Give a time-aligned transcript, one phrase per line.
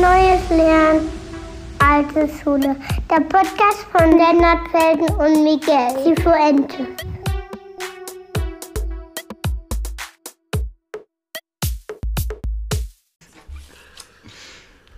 [0.00, 1.10] Neues lernen.
[1.78, 2.74] Alte Schule.
[3.10, 6.86] Der Podcast von Lennart Felden und Miguel Cifuentes.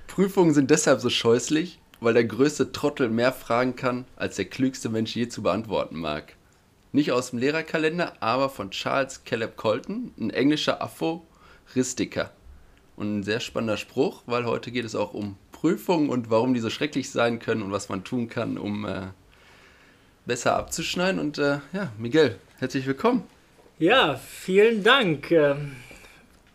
[0.07, 4.89] Prüfungen sind deshalb so scheußlich, weil der größte Trottel mehr fragen kann, als der klügste
[4.89, 6.37] Mensch je zu beantworten mag.
[6.93, 12.31] Nicht aus dem Lehrerkalender, aber von Charles Caleb Colton, ein englischer Aphoristiker.
[12.97, 16.61] Und ein sehr spannender Spruch, weil heute geht es auch um Prüfungen und warum die
[16.61, 19.09] so schrecklich sein können und was man tun kann, um äh,
[20.27, 21.21] besser abzuschneiden.
[21.21, 23.23] Und äh, ja, Miguel, herzlich willkommen.
[23.79, 25.55] Ja, vielen Dank, äh,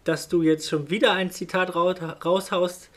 [0.03, 2.89] dass du jetzt schon wieder ein Zitat raushaust,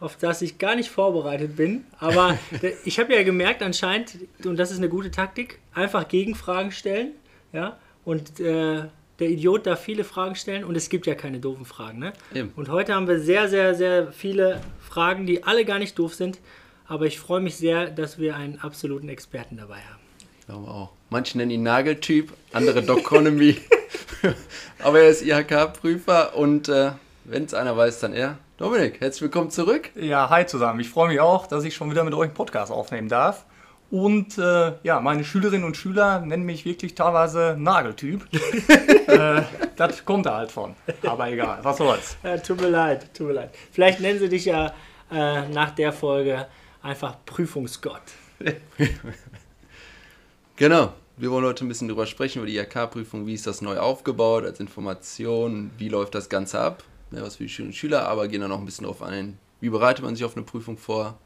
[0.00, 1.84] auf das ich gar nicht vorbereitet bin.
[1.98, 2.38] Aber
[2.84, 7.12] ich habe ja gemerkt, anscheinend, und das ist eine gute Taktik, einfach Gegenfragen stellen.
[7.52, 8.84] Ja, und äh,
[9.18, 11.98] der Idiot darf viele Fragen stellen und es gibt ja keine doofen Fragen.
[11.98, 12.12] Ne?
[12.34, 12.52] Eben.
[12.56, 16.38] Und heute haben wir sehr, sehr, sehr viele Fragen, die alle gar nicht doof sind.
[16.86, 20.00] Aber ich freue mich sehr, dass wir einen absoluten Experten dabei haben.
[20.40, 20.92] Ich glaube auch.
[21.10, 23.56] Manche nennen ihn Nageltyp, andere Doconomy.
[24.78, 26.92] Aber er ist IHK-Prüfer und äh,
[27.24, 28.38] wenn es einer weiß, dann er.
[28.56, 29.90] Dominik, herzlich willkommen zurück.
[29.94, 30.80] Ja, hi zusammen.
[30.80, 33.44] Ich freue mich auch, dass ich schon wieder mit euch einen Podcast aufnehmen darf.
[33.90, 38.26] Und äh, ja, meine Schülerinnen und Schüler nennen mich wirklich teilweise Nageltyp.
[39.06, 39.42] äh,
[39.76, 40.74] das kommt da halt von.
[41.06, 42.16] Aber egal, was soll's.
[42.22, 43.54] Ja, tut mir leid, tut mir leid.
[43.72, 44.74] Vielleicht nennen sie dich ja
[45.10, 46.46] äh, nach der Folge
[46.82, 48.02] einfach Prüfungsgott.
[50.56, 50.92] genau.
[51.16, 53.26] Wir wollen heute ein bisschen drüber sprechen, über die IHK-Prüfung.
[53.26, 55.72] Wie ist das neu aufgebaut als Information?
[55.76, 56.84] Wie läuft das Ganze ab?
[57.10, 59.38] Ja, was für die Schülerinnen und Schüler, aber gehen dann auch ein bisschen darauf ein,
[59.60, 61.18] wie bereitet man sich auf eine Prüfung vor?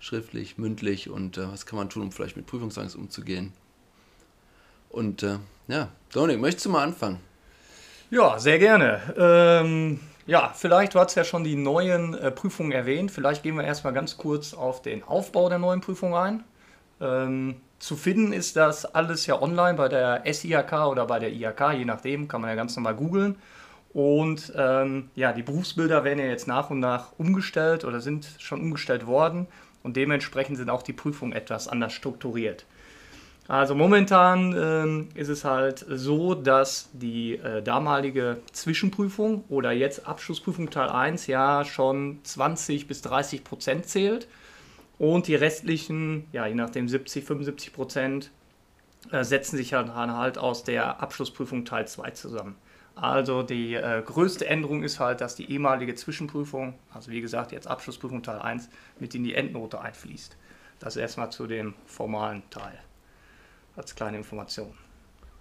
[0.00, 3.52] Schriftlich, mündlich und äh, was kann man tun, um vielleicht mit Prüfungsangst umzugehen.
[4.90, 7.20] Und äh, ja, Dominik, möchtest du mal anfangen?
[8.10, 9.00] Ja, sehr gerne.
[9.18, 13.10] Ähm, ja, vielleicht, du hast ja schon die neuen äh, Prüfungen erwähnt.
[13.10, 16.44] Vielleicht gehen wir erstmal ganz kurz auf den Aufbau der neuen Prüfung ein.
[17.00, 21.72] Ähm, zu finden ist das alles ja online bei der SIHK oder bei der IHK,
[21.74, 23.36] je nachdem, kann man ja ganz normal googeln.
[23.92, 28.60] Und ähm, ja, die Berufsbilder werden ja jetzt nach und nach umgestellt oder sind schon
[28.60, 29.46] umgestellt worden
[29.82, 32.64] und dementsprechend sind auch die Prüfungen etwas anders strukturiert.
[33.48, 40.68] Also momentan ähm, ist es halt so, dass die äh, damalige Zwischenprüfung oder jetzt Abschlussprüfung
[40.68, 44.28] Teil 1 ja schon 20 bis 30 Prozent zählt
[44.98, 48.30] und die restlichen, ja je nachdem 70, 75 Prozent
[49.12, 52.54] äh, setzen sich dann halt aus der Abschlussprüfung Teil 2 zusammen.
[53.00, 57.68] Also die äh, größte Änderung ist halt, dass die ehemalige Zwischenprüfung, also wie gesagt jetzt
[57.68, 60.36] Abschlussprüfung Teil 1, mit in die Endnote einfließt.
[60.80, 62.76] Das erstmal zu dem formalen Teil.
[63.76, 64.72] Als kleine Information.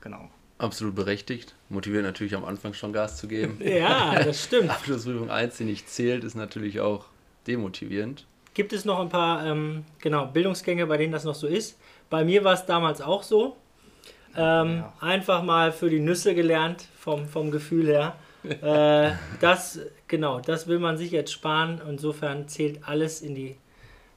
[0.02, 0.30] Genau.
[0.60, 1.56] Absolut berechtigt.
[1.70, 3.60] Motiviert natürlich am Anfang schon Gas zu geben.
[3.64, 4.70] ja, das stimmt.
[4.70, 7.06] Abschlussprüfung 1, die nicht zählt, ist natürlich auch
[7.48, 8.28] demotivierend.
[8.54, 11.80] Gibt es noch ein paar ähm, genau, Bildungsgänge, bei denen das noch so ist?
[12.12, 13.58] Bei mir war es damals auch so.
[14.38, 14.94] Ähm, ja.
[15.02, 18.16] Einfach mal für die Nüsse gelernt, vom, vom Gefühl her.
[18.44, 19.12] äh,
[19.42, 21.82] das, genau, das will man sich jetzt sparen.
[21.90, 23.58] Insofern zählt alles in die,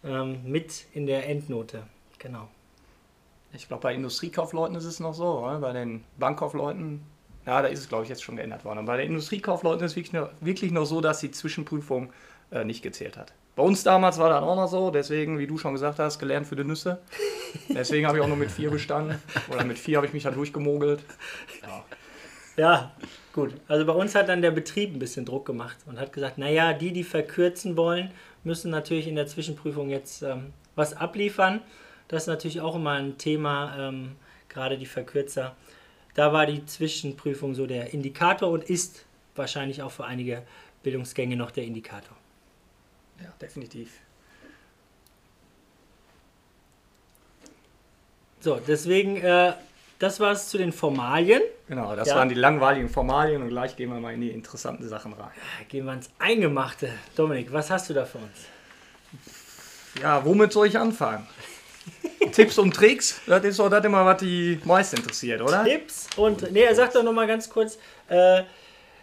[0.04, 1.82] ähm, mit in der Endnote.
[2.18, 2.48] Genau.
[3.52, 5.58] Ich glaube, bei Industriekaufleuten ist es noch so, oder?
[5.58, 7.00] bei den Bankkaufleuten,
[7.46, 8.80] ja, da ist es, glaube ich, jetzt schon geändert worden.
[8.80, 12.12] Und bei den Industriekaufleuten ist es wirklich noch, wirklich noch so, dass die Zwischenprüfung
[12.52, 13.32] äh, nicht gezählt hat.
[13.56, 16.46] Bei uns damals war das auch noch so, deswegen, wie du schon gesagt hast, gelernt
[16.46, 17.00] für die Nüsse.
[17.68, 19.20] Deswegen habe ich auch nur mit vier bestanden.
[19.50, 21.02] Oder mit vier habe ich mich da durchgemogelt.
[21.62, 21.84] Ja.
[22.56, 22.92] ja,
[23.32, 23.54] gut.
[23.68, 26.72] Also bei uns hat dann der Betrieb ein bisschen Druck gemacht und hat gesagt, naja,
[26.72, 28.12] die, die verkürzen wollen,
[28.44, 31.60] müssen natürlich in der Zwischenprüfung jetzt ähm, was abliefern.
[32.08, 34.16] Das ist natürlich auch immer ein Thema, ähm,
[34.48, 35.54] gerade die Verkürzer.
[36.14, 39.04] Da war die Zwischenprüfung so der Indikator und ist
[39.36, 40.42] wahrscheinlich auch für einige
[40.82, 42.16] Bildungsgänge noch der Indikator.
[43.22, 43.90] Ja, definitiv.
[48.40, 49.52] So, deswegen, äh,
[49.98, 51.42] das war es zu den Formalien.
[51.68, 52.16] Genau, das ja.
[52.16, 55.30] waren die langweiligen Formalien und gleich gehen wir mal in die interessanten Sachen rein.
[55.68, 56.90] Gehen wir ins Eingemachte.
[57.16, 58.46] Dominik, was hast du da für uns?
[60.00, 61.26] Ja, womit soll ich anfangen?
[62.32, 65.64] Tipps und Tricks, das ist doch das immer, was die meisten interessiert, oder?
[65.64, 67.78] Tipps und, nee, er sagt doch nochmal ganz kurz,
[68.08, 68.42] äh,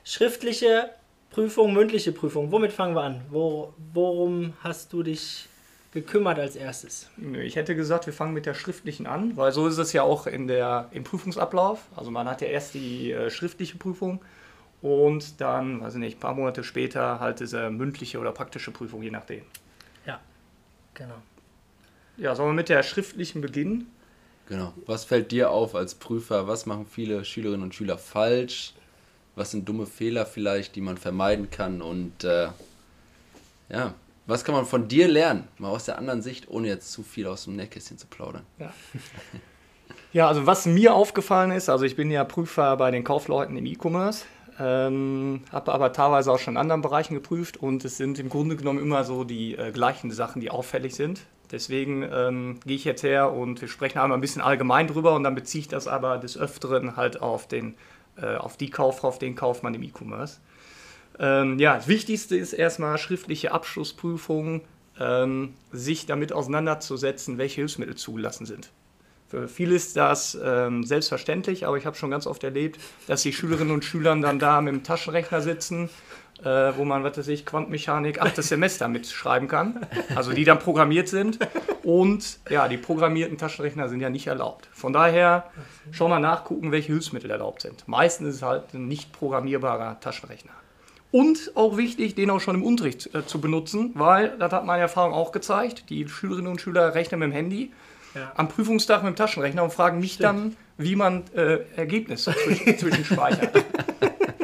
[0.04, 0.90] schriftliche
[1.38, 2.52] Prüfung, mündliche Prüfung.
[2.52, 3.22] Womit fangen wir an?
[3.30, 5.48] Wo, worum hast du dich
[5.92, 7.12] gekümmert als erstes?
[7.44, 10.26] Ich hätte gesagt, wir fangen mit der schriftlichen an, weil so ist es ja auch
[10.26, 11.90] in der, im Prüfungsablauf.
[11.96, 14.20] Also man hat ja erst die äh, schriftliche Prüfung
[14.82, 19.04] und dann, weiß ich nicht, ein paar Monate später halt diese mündliche oder praktische Prüfung,
[19.04, 19.44] je nachdem.
[20.08, 20.20] Ja,
[20.96, 21.22] genau.
[22.18, 23.92] Ja, sollen wir mit der schriftlichen beginnen?
[24.50, 24.74] Genau.
[24.88, 26.48] Was fällt dir auf als Prüfer?
[26.48, 28.74] Was machen viele Schülerinnen und Schüler falsch?
[29.38, 32.50] Was sind dumme Fehler vielleicht, die man vermeiden kann und äh,
[33.70, 33.94] ja,
[34.26, 35.48] Was kann man von dir lernen?
[35.58, 38.44] Mal aus der anderen Sicht, ohne jetzt zu viel aus dem Nähkästchen zu plaudern.
[38.60, 38.74] Ja.
[40.14, 43.66] ja, also was mir aufgefallen ist, also ich bin ja Prüfer bei den Kaufleuten im
[43.66, 44.26] E-Commerce,
[44.60, 48.58] ähm, habe aber teilweise auch schon in anderen Bereichen geprüft und es sind im Grunde
[48.58, 51.22] genommen immer so die äh, gleichen Sachen, die auffällig sind.
[51.50, 55.24] Deswegen ähm, gehe ich jetzt her und wir sprechen einmal ein bisschen allgemein drüber und
[55.24, 57.76] dann beziehe ich das aber des Öfteren halt auf, den,
[58.26, 60.40] auf die Kauffrau, auf den Kaufmann im E-Commerce.
[61.20, 64.62] Ähm, ja, das Wichtigste ist erstmal schriftliche Abschlussprüfungen,
[65.00, 68.72] ähm, sich damit auseinanderzusetzen, welche Hilfsmittel zugelassen sind.
[69.28, 73.34] Für viele ist das ähm, selbstverständlich, aber ich habe schon ganz oft erlebt, dass die
[73.34, 75.90] Schülerinnen und Schüler dann da mit dem Taschenrechner sitzen,
[76.44, 79.86] äh, wo man, was weiß ich, Quantenmechanik achtes Semester mitschreiben kann,
[80.16, 81.40] also die dann programmiert sind.
[81.84, 84.68] Und ja, die programmierten Taschenrechner sind ja nicht erlaubt.
[84.74, 85.46] Von daher
[85.92, 87.88] schon mal nachgucken, welche Hilfsmittel erlaubt sind.
[87.88, 90.52] Meistens ist es halt ein nicht programmierbarer Taschenrechner.
[91.12, 94.82] Und auch wichtig, den auch schon im Unterricht äh, zu benutzen, weil, das hat meine
[94.82, 97.72] Erfahrung auch gezeigt, die Schülerinnen und Schüler rechnen mit dem Handy
[98.14, 98.32] ja.
[98.36, 100.26] am Prüfungstag mit dem Taschenrechner und fragen mich Stimmt.
[100.26, 102.36] dann, wie man äh, Ergebnisse
[102.78, 103.64] zwischenspeichert.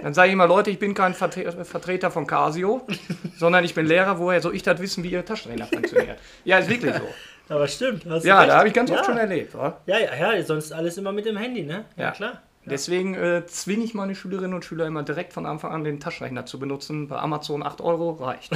[0.03, 2.85] dann sage ich immer, Leute, ich bin kein Vertreter von Casio,
[3.37, 6.19] sondern ich bin Lehrer, woher soll ich das wissen, wie Ihr Taschenrechner funktioniert?
[6.43, 7.07] Ja, ist wirklich so.
[7.53, 8.05] Aber stimmt.
[8.23, 8.97] ja, da habe ich ganz ja.
[8.97, 9.55] oft schon erlebt.
[9.55, 9.81] Oder?
[9.85, 11.85] Ja, ja, ja, sonst alles immer mit dem Handy, ne?
[11.95, 12.41] Ja, ja klar.
[12.65, 16.45] Deswegen äh, zwinge ich meine Schülerinnen und Schüler immer direkt von Anfang an den Taschenrechner
[16.45, 17.09] zu benutzen.
[17.09, 18.51] Bei Amazon 8 Euro reicht.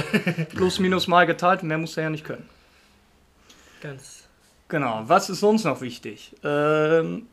[0.50, 2.48] Plus, minus mal geteilt, mehr muss er ja nicht können.
[3.82, 4.26] Ganz.
[4.68, 6.34] Genau, was ist sonst noch wichtig?
[6.42, 7.26] Ähm,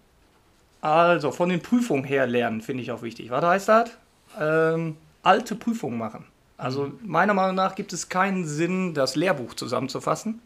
[0.81, 3.29] also, von den Prüfungen her lernen finde ich auch wichtig.
[3.29, 3.91] Was heißt das?
[4.39, 6.25] Ähm, alte Prüfungen machen.
[6.57, 6.99] Also, mhm.
[7.03, 10.41] meiner Meinung nach gibt es keinen Sinn, das Lehrbuch zusammenzufassen,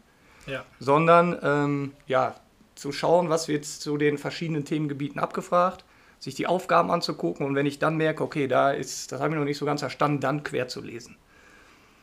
[0.46, 0.64] ja.
[0.78, 2.34] sondern ähm, ja,
[2.74, 5.84] zu schauen, was wird zu den verschiedenen Themengebieten abgefragt
[6.20, 9.38] sich die Aufgaben anzugucken und wenn ich dann merke, okay, da ist, das habe ich
[9.38, 11.16] noch nicht so ganz verstanden, dann quer zu lesen.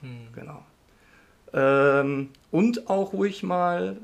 [0.01, 0.33] Hm.
[0.33, 0.65] Genau.
[1.53, 3.97] Ähm, und auch ruhig mal,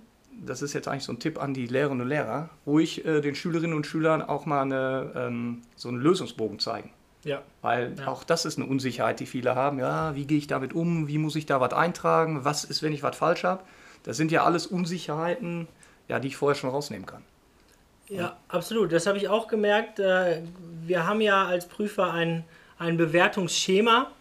[0.46, 3.36] das ist jetzt eigentlich so ein Tipp an die Lehrerinnen und Lehrer, ruhig äh, den
[3.36, 6.92] Schülerinnen und Schülern auch mal eine, ähm, so einen Lösungsbogen zeigen.
[7.24, 7.42] Ja.
[7.62, 8.08] Weil ja.
[8.08, 9.80] auch das ist eine Unsicherheit, die viele haben.
[9.80, 11.08] Ja, wie gehe ich damit um?
[11.08, 12.44] Wie muss ich da was eintragen?
[12.44, 13.64] Was ist, wenn ich was falsch habe?
[14.04, 15.68] Das sind ja alles Unsicherheiten,
[16.08, 17.24] ja, die ich vorher schon rausnehmen kann.
[18.10, 18.92] Ja, absolut.
[18.92, 20.00] Das habe ich auch gemerkt.
[20.00, 20.42] Äh,
[20.86, 22.44] wir haben ja als Prüfer ein,
[22.78, 24.12] ein Bewertungsschema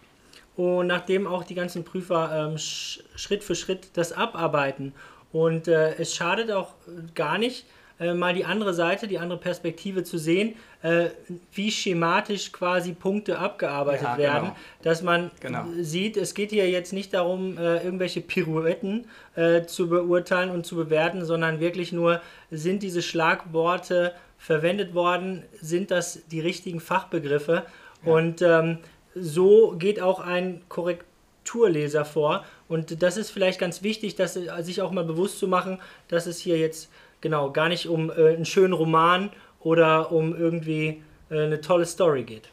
[0.55, 4.93] und nachdem auch die ganzen Prüfer ähm, Schritt für Schritt das abarbeiten.
[5.33, 6.75] Und äh, es schadet auch
[7.15, 7.65] gar nicht,
[8.03, 11.09] äh, mal die andere Seite, die andere Perspektive zu sehen, äh,
[11.53, 14.57] wie schematisch quasi Punkte abgearbeitet ja, werden, genau.
[14.81, 15.65] dass man genau.
[15.79, 19.05] sieht, es geht hier jetzt nicht darum, äh, irgendwelche Pirouetten
[19.35, 22.21] äh, zu beurteilen und zu bewerten, sondern wirklich nur,
[22.51, 27.63] sind diese Schlagworte verwendet worden, sind das die richtigen Fachbegriffe
[28.05, 28.11] ja.
[28.11, 28.79] und ähm,
[29.15, 34.91] so geht auch ein Korrekturleser vor und das ist vielleicht ganz wichtig, dass, sich auch
[34.91, 36.89] mal bewusst zu machen, dass es hier jetzt
[37.23, 42.23] genau, gar nicht um äh, einen schönen Roman oder um irgendwie äh, eine tolle Story
[42.23, 42.49] geht.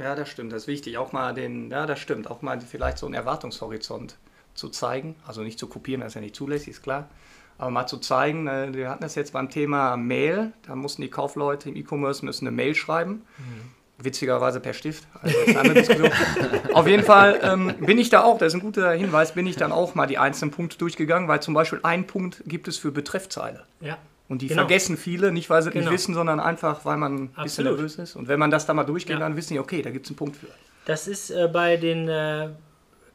[0.00, 0.96] Ja, das stimmt, das ist wichtig.
[0.96, 4.16] Auch mal den, ja, das stimmt, auch mal vielleicht so einen Erwartungshorizont
[4.54, 5.16] zu zeigen.
[5.26, 7.10] Also nicht zu kopieren, das ist ja nicht zulässig, ist klar.
[7.58, 11.10] Aber mal zu zeigen, äh, wir hatten das jetzt beim Thema Mail, da mussten die
[11.10, 13.26] Kaufleute im E-Commerce müssen eine Mail schreiben.
[13.36, 15.04] Mhm witzigerweise per Stift.
[15.22, 15.36] Also
[16.74, 19.56] Auf jeden Fall ähm, bin ich da auch, das ist ein guter Hinweis, bin ich
[19.56, 22.92] dann auch mal die einzelnen Punkte durchgegangen, weil zum Beispiel ein Punkt gibt es für
[22.92, 23.64] Betreffzeile.
[23.80, 23.98] Ja.
[24.28, 24.62] Und die genau.
[24.62, 25.86] vergessen viele, nicht weil sie genau.
[25.86, 28.14] nicht wissen, sondern einfach, weil man ein bisschen nervös ist.
[28.14, 29.18] Und wenn man das da mal durchgeht, ja.
[29.18, 30.46] dann wissen die, okay, da gibt es einen Punkt für.
[30.84, 32.50] Das ist äh, bei den äh,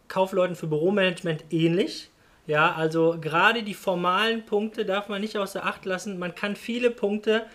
[0.07, 2.11] Kaufleuten für Büromanagement ähnlich.
[2.47, 6.19] Ja, also gerade die formalen Punkte darf man nicht außer Acht lassen.
[6.19, 7.45] Man kann viele Punkte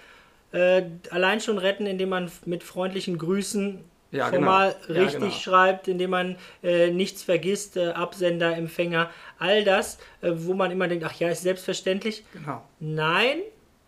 [0.53, 5.01] äh, allein schon retten, indem man mit freundlichen Grüßen ja, formal genau.
[5.01, 5.39] richtig ja, genau.
[5.39, 10.89] schreibt, indem man äh, nichts vergisst, äh, Absender, Empfänger, all das, äh, wo man immer
[10.89, 12.25] denkt, ach ja, ist selbstverständlich.
[12.33, 12.63] Genau.
[12.81, 13.39] Nein,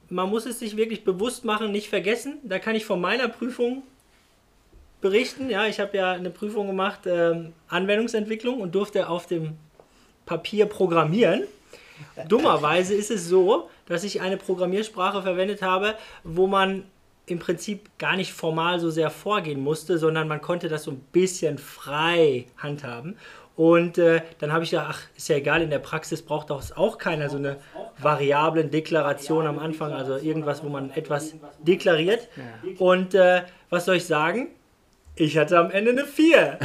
[0.08, 2.38] man muss es sich wirklich bewusst machen, nicht vergessen.
[2.44, 3.82] Da kann ich von meiner Prüfung
[5.00, 5.50] berichten.
[5.50, 9.56] Ja, ich habe ja eine Prüfung gemacht, ähm, Anwendungsentwicklung und durfte auf dem
[10.26, 11.44] Papier programmieren.
[12.28, 15.94] Dummerweise ist es so, dass ich eine Programmiersprache verwendet habe,
[16.24, 16.84] wo man
[17.26, 21.00] im Prinzip gar nicht formal so sehr vorgehen musste, sondern man konnte das so ein
[21.12, 23.16] bisschen frei handhaben.
[23.54, 26.74] Und äh, dann habe ich gedacht, ach, ist ja egal, in der Praxis braucht das
[26.76, 27.58] auch keiner so eine
[27.98, 32.28] variablen Deklaration am Anfang, also irgendwas, wo man etwas deklariert.
[32.78, 34.48] Und äh, was soll ich sagen?
[35.14, 36.58] Ich hatte am Ende eine 4.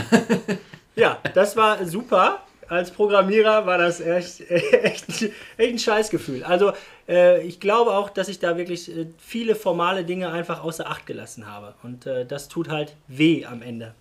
[0.95, 6.43] ja, das war super als Programmierer war das echt, echt, echt ein Scheißgefühl.
[6.43, 6.73] Also
[7.07, 11.05] äh, ich glaube auch, dass ich da wirklich äh, viele formale Dinge einfach außer Acht
[11.05, 11.75] gelassen habe.
[11.83, 13.93] Und äh, das tut halt weh am Ende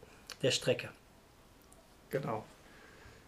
[0.42, 0.88] der Strecke.
[2.10, 2.44] Genau.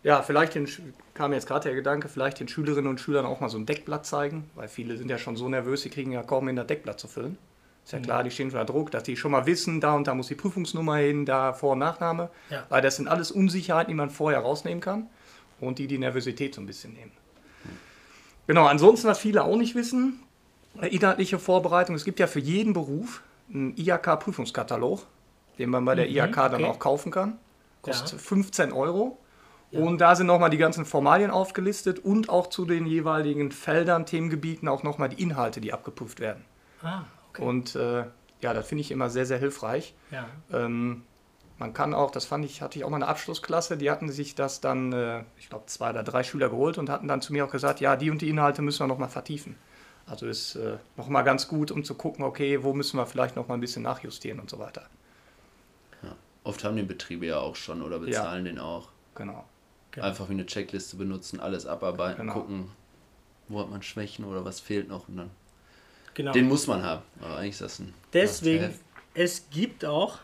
[0.03, 0.69] Ja, vielleicht den,
[1.15, 4.07] kam jetzt gerade der Gedanke, vielleicht den Schülerinnen und Schülern auch mal so ein Deckblatt
[4.07, 7.01] zeigen, weil viele sind ja schon so nervös, sie kriegen ja kaum hin, das Deckblatt
[7.01, 7.37] zu füllen.
[7.85, 10.15] Ist ja klar, die stehen unter Druck, dass die schon mal wissen, da und da
[10.15, 12.29] muss die Prüfungsnummer hin, da Vor- und Nachname.
[12.51, 12.67] Ja.
[12.69, 15.09] Weil das sind alles Unsicherheiten, die man vorher rausnehmen kann
[15.61, 17.13] und die die Nervosität so ein bisschen nehmen.
[18.47, 20.21] Genau, ansonsten, was viele auch nicht wissen,
[20.81, 21.95] äh, inhaltliche Vorbereitung.
[21.95, 23.23] Es gibt ja für jeden Beruf
[23.53, 25.07] einen IHK-Prüfungskatalog,
[25.59, 26.65] den man bei der Mhm, IHK dann okay.
[26.65, 27.39] auch kaufen kann.
[27.83, 28.19] Kostet Ja.
[28.19, 29.19] 15 Euro.
[29.71, 34.67] Und da sind nochmal die ganzen Formalien aufgelistet und auch zu den jeweiligen Feldern, Themengebieten
[34.67, 36.43] auch nochmal die Inhalte, die abgeprüft werden.
[36.83, 37.43] Ah, okay.
[37.43, 38.05] Und äh,
[38.41, 39.95] ja, das finde ich immer sehr, sehr hilfreich.
[40.11, 40.25] ja.
[40.53, 41.03] Ähm,
[41.59, 44.35] man kann auch, das fand ich, hatte ich auch mal eine Abschlussklasse, die hatten sich
[44.35, 47.45] das dann, äh, ich glaube, zwei oder drei Schüler geholt und hatten dann zu mir
[47.45, 49.57] auch gesagt, ja, die und die Inhalte müssen wir nochmal vertiefen.
[50.07, 53.59] Also ist äh, nochmal ganz gut, um zu gucken, okay, wo müssen wir vielleicht nochmal
[53.59, 54.87] ein bisschen nachjustieren und so weiter.
[56.03, 56.15] Ja.
[56.45, 58.89] Oft haben die Betriebe ja auch schon oder bezahlen den auch.
[59.15, 59.45] Genau.
[60.01, 62.33] Einfach wie eine Checkliste benutzen, alles abarbeiten, Genau.
[62.35, 62.71] gucken,
[63.49, 65.31] wo hat man Schwächen oder was fehlt noch und dann.
[66.15, 66.33] Genau.
[66.33, 67.03] Den muss man haben.
[67.21, 67.93] Aber eigentlich ist das ein.
[68.13, 68.79] Deswegen,
[69.15, 70.19] es gibt auch,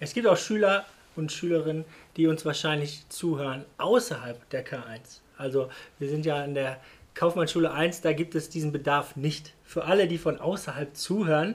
[0.00, 0.84] es gibt auch Schüler
[1.16, 1.84] und Schülerinnen,
[2.16, 5.20] die uns wahrscheinlich zuhören außerhalb der K1.
[5.36, 6.80] Also wir sind ja in der
[7.14, 9.52] Kaufmannsschule 1, da gibt es diesen Bedarf nicht.
[9.64, 11.54] Für alle, die von außerhalb zuhören,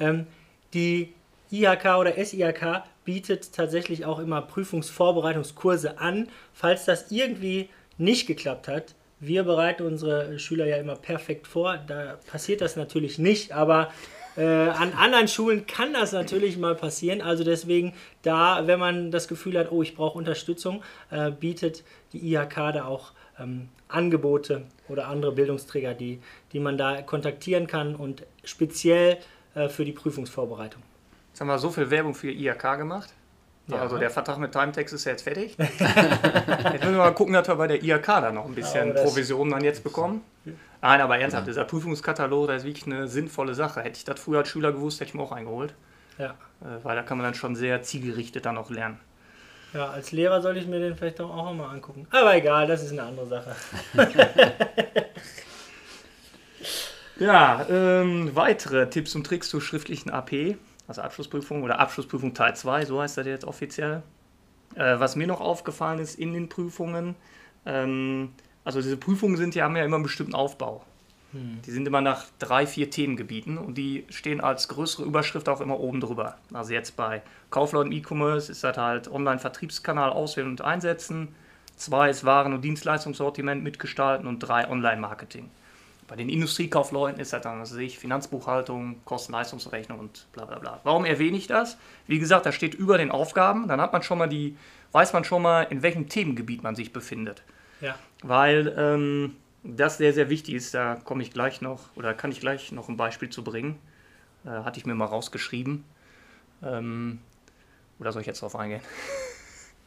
[0.00, 0.26] ähm,
[0.72, 1.12] die
[1.50, 8.94] IHK oder SIHK bietet tatsächlich auch immer Prüfungsvorbereitungskurse an, falls das irgendwie nicht geklappt hat.
[9.20, 13.92] Wir bereiten unsere Schüler ja immer perfekt vor, da passiert das natürlich nicht, aber
[14.36, 17.20] äh, an anderen Schulen kann das natürlich mal passieren.
[17.20, 22.32] Also deswegen, da, wenn man das Gefühl hat, oh, ich brauche Unterstützung, äh, bietet die
[22.34, 26.20] IHK da auch ähm, Angebote oder andere Bildungsträger, die,
[26.52, 29.18] die man da kontaktieren kann und speziell
[29.54, 30.82] äh, für die Prüfungsvorbereitung.
[31.30, 33.12] Jetzt haben wir so viel Werbung für IHK gemacht.
[33.66, 33.78] Ja.
[33.78, 35.56] Also der Vertrag mit Timetext ist ja jetzt fertig.
[35.58, 38.92] jetzt müssen wir mal gucken, dass wir bei der IHK da noch ein bisschen Aber
[38.94, 40.22] das- Provision dann jetzt bekommen.
[40.84, 43.80] Nein, aber ernsthaft, dieser Prüfungskatalog, das ist wirklich eine sinnvolle Sache.
[43.80, 45.74] Hätte ich das früher als Schüler gewusst, hätte ich mir auch eingeholt.
[46.18, 46.32] Ja.
[46.60, 49.00] Äh, Weil da kann man dann schon sehr zielgerichtet dann auch lernen.
[49.72, 52.06] ja, als Lehrer sollte ich mir den vielleicht auch auch mal angucken.
[52.10, 53.56] Aber egal, das ist eine andere Sache.
[57.16, 60.56] Ja, ähm, weitere Tipps und Tricks zur schriftlichen AP,
[60.88, 64.02] also Abschlussprüfung oder Abschlussprüfung Teil 2, so heißt das jetzt offiziell.
[64.74, 67.14] Äh, was mir noch aufgefallen ist in den Prüfungen,
[67.66, 68.32] ähm,
[68.64, 70.84] also diese Prüfungen sind ja, haben ja immer einen bestimmten Aufbau.
[71.66, 75.80] Die sind immer nach drei, vier Themengebieten und die stehen als größere Überschrift auch immer
[75.80, 76.36] oben drüber.
[76.52, 81.34] Also jetzt bei Kaufleuten E-Commerce ist das halt Online-Vertriebskanal auswählen und einsetzen.
[81.76, 85.50] Zwei ist Waren- und Dienstleistungssortiment mitgestalten und drei Online-Marketing.
[86.06, 90.80] Bei den Industriekaufleuten ist das dann, was weiß ich, Finanzbuchhaltung, Kosten-Leistungsrechnung und bla bla bla.
[90.84, 91.78] Warum erwähne ich das?
[92.06, 93.66] Wie gesagt, das steht über den Aufgaben.
[93.66, 94.56] Dann hat man schon mal die,
[94.92, 97.42] weiß man schon mal, in welchem Themengebiet man sich befindet.
[97.80, 97.96] Ja.
[98.26, 100.72] Weil ähm, das sehr, sehr wichtig ist.
[100.74, 103.78] Da komme ich gleich noch, oder kann ich gleich noch ein Beispiel zu bringen.
[104.46, 105.84] Äh, hatte ich mir mal rausgeschrieben.
[106.62, 107.18] Ähm,
[108.00, 108.80] oder soll ich jetzt drauf eingehen?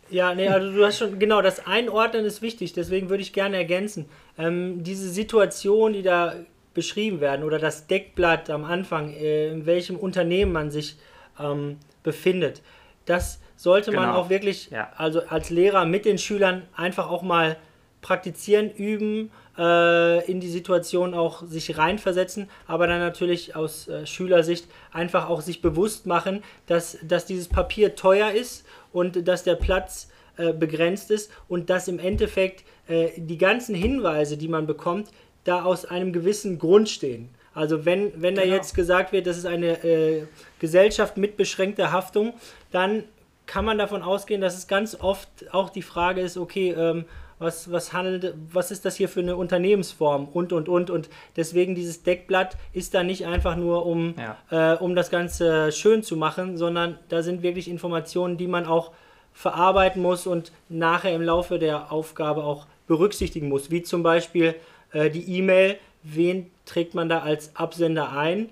[0.10, 3.58] Ja, nee, also du hast schon, genau, das Einordnen ist wichtig, deswegen würde ich gerne
[3.58, 4.06] ergänzen.
[4.38, 6.36] Ähm, diese Situation, die da
[6.74, 10.96] beschrieben werden, oder das Deckblatt am Anfang, äh, in welchem Unternehmen man sich
[11.38, 12.62] ähm, befindet,
[13.04, 14.20] das sollte man Genau.
[14.22, 14.90] auch wirklich, Ja.
[14.96, 17.58] also als Lehrer mit den Schülern einfach auch mal
[18.02, 24.68] praktizieren, üben, äh, in die Situation auch sich reinversetzen, aber dann natürlich aus äh, Schülersicht
[24.92, 30.10] einfach auch sich bewusst machen, dass, dass dieses Papier teuer ist und dass der Platz
[30.38, 35.10] äh, begrenzt ist und dass im Endeffekt äh, die ganzen Hinweise, die man bekommt,
[35.44, 37.30] da aus einem gewissen Grund stehen.
[37.54, 38.54] Also wenn, wenn da Genau.
[38.54, 40.28] jetzt gesagt wird, das ist eine äh,
[40.60, 42.36] Gesellschaft mit beschränkter Haftung,
[42.72, 43.04] dann
[43.48, 47.06] kann man davon ausgehen, dass es ganz oft auch die Frage ist, okay, ähm,
[47.40, 51.76] was, was handelt, was ist das hier für eine Unternehmensform und und und und deswegen
[51.76, 54.16] dieses Deckblatt ist da nicht einfach nur um,
[54.50, 58.92] äh, um das Ganze schön zu machen, sondern da sind wirklich Informationen, die man auch
[59.34, 64.56] verarbeiten muss und nachher im Laufe der Aufgabe auch berücksichtigen muss, wie zum Beispiel
[64.92, 68.50] äh, die E-Mail, wen trägt man da als Absender ein?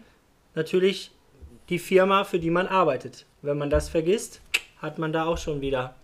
[0.53, 1.11] Natürlich
[1.69, 3.25] die Firma, für die man arbeitet.
[3.41, 4.41] Wenn man das vergisst,
[4.77, 5.95] hat man da auch schon wieder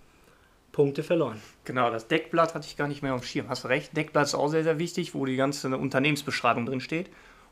[0.71, 1.41] Punkte verloren.
[1.65, 3.49] Genau, das Deckblatt hatte ich gar nicht mehr auf dem Schirm.
[3.49, 3.95] Hast du recht.
[3.95, 7.09] Deckblatt ist auch sehr, sehr wichtig, wo die ganze Unternehmensbeschreibung drin steht.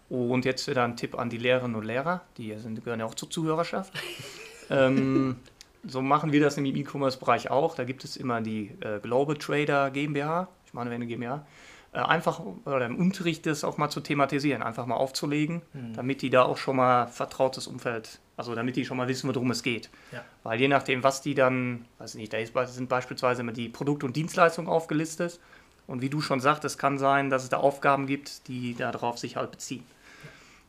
[0.10, 3.14] Und jetzt wieder ein Tipp an die Lehrerinnen und Lehrer, die sind, gehören ja auch
[3.14, 3.94] zur Zuhörerschaft.
[4.70, 5.36] ähm,
[5.84, 7.76] so machen wir das im E-Commerce-Bereich auch.
[7.76, 11.46] Da gibt es immer die äh, Global Trader GmbH, ich meine, wenn eine GmbH,
[11.92, 15.62] äh, einfach oder im Unterricht das auch mal zu thematisieren, einfach mal aufzulegen,
[15.96, 19.52] damit die da auch schon mal vertrautes Umfeld, also damit die schon mal wissen, worum
[19.52, 19.90] es geht.
[20.14, 20.24] Ja.
[20.44, 24.16] Weil je nachdem, was die dann, weiß nicht, da sind beispielsweise immer die Produkte und
[24.16, 25.42] Dienstleistungen aufgelistet.
[25.88, 29.36] Und wie du schon sagtest, kann sein, dass es da Aufgaben gibt, die darauf sich
[29.36, 29.84] halt beziehen.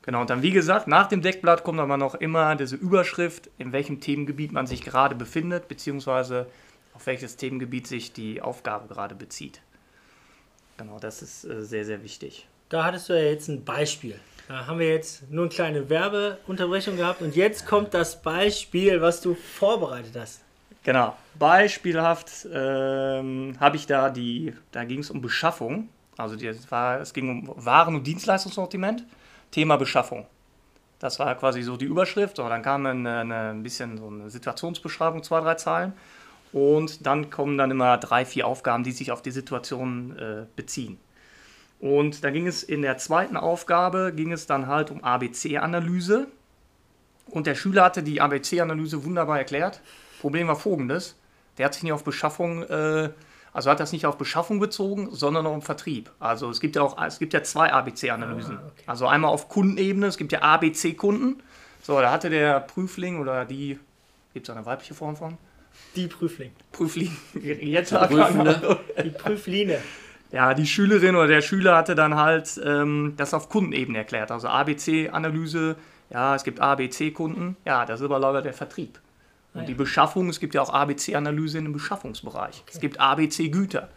[0.02, 3.70] Genau, und dann wie gesagt, nach dem Deckblatt kommt aber noch immer diese Überschrift, in
[3.70, 6.48] welchem Themengebiet man sich gerade befindet, beziehungsweise
[6.94, 9.60] auf welches Themengebiet sich die Aufgabe gerade bezieht.
[10.76, 12.48] Genau, das ist äh, sehr, sehr wichtig.
[12.70, 14.14] Da hattest du ja jetzt ein Beispiel.
[14.46, 19.20] Da haben wir jetzt nur eine kleine Werbeunterbrechung gehabt und jetzt kommt das Beispiel, was
[19.20, 20.40] du vorbereitet hast.
[20.84, 25.88] Genau, beispielhaft ähm, habe ich da die, da ging es um Beschaffung.
[26.16, 29.04] Also die, es, war, es ging um Waren- und Dienstleistungssortiment,
[29.50, 30.26] Thema Beschaffung.
[31.00, 32.36] Das war quasi so die Überschrift.
[32.36, 35.92] So, dann kam eine, eine, ein bisschen so eine Situationsbeschreibung, zwei, drei Zeilen.
[36.52, 40.98] Und dann kommen dann immer drei, vier Aufgaben, die sich auf die Situation äh, beziehen.
[41.80, 46.28] Und da ging es in der zweiten Aufgabe, ging es dann halt um ABC-Analyse.
[47.26, 49.80] Und der Schüler hatte die ABC-Analyse wunderbar erklärt.
[50.20, 51.16] Problem war folgendes,
[51.56, 53.10] der hat sich nicht auf Beschaffung, äh,
[53.52, 56.10] also hat das nicht auf Beschaffung bezogen, sondern auf Vertrieb.
[56.20, 58.58] Also es gibt ja auch, es gibt ja zwei ABC-Analysen.
[58.58, 58.84] Ah, okay.
[58.86, 61.42] Also einmal auf Kundenebene, es gibt ja ABC-Kunden.
[61.82, 63.78] So, da hatte der Prüfling oder die,
[64.34, 65.38] gibt es eine weibliche Form von?
[65.96, 66.52] Die Prüfling.
[66.72, 68.78] Prüfling, jetzt Prüfende.
[69.02, 69.78] Die Prüfline.
[70.32, 74.30] Ja, die Schülerin oder der Schüler hatte dann halt ähm, das auf Kundenebene erklärt.
[74.30, 75.76] Also ABC-Analyse,
[76.10, 79.00] ja, es gibt ABC-Kunden, ja, das ist aber leider der Vertrieb.
[79.54, 79.74] Und Ah, die.
[79.74, 82.62] Beschaffung, es gibt ja auch ABC-Analyse in dem Beschaffungsbereich.
[82.72, 83.88] Es gibt ABC-Güter.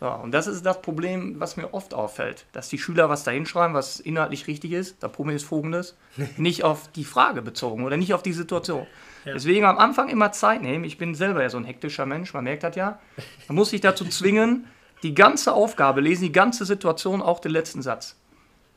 [0.00, 3.32] Ja, und das ist das Problem, was mir oft auffällt, dass die Schüler was da
[3.32, 5.02] hinschreiben, was inhaltlich richtig ist.
[5.02, 5.96] Das Problem ist folgendes,
[6.36, 8.86] nicht auf die Frage bezogen oder nicht auf die Situation.
[9.24, 9.32] Ja.
[9.34, 10.84] Deswegen am Anfang immer Zeit nehmen.
[10.84, 12.98] Ich bin selber ja so ein hektischer Mensch, man merkt das ja.
[13.48, 14.66] Man muss sich dazu zwingen,
[15.02, 18.16] die ganze Aufgabe lesen, die ganze Situation, auch den letzten Satz.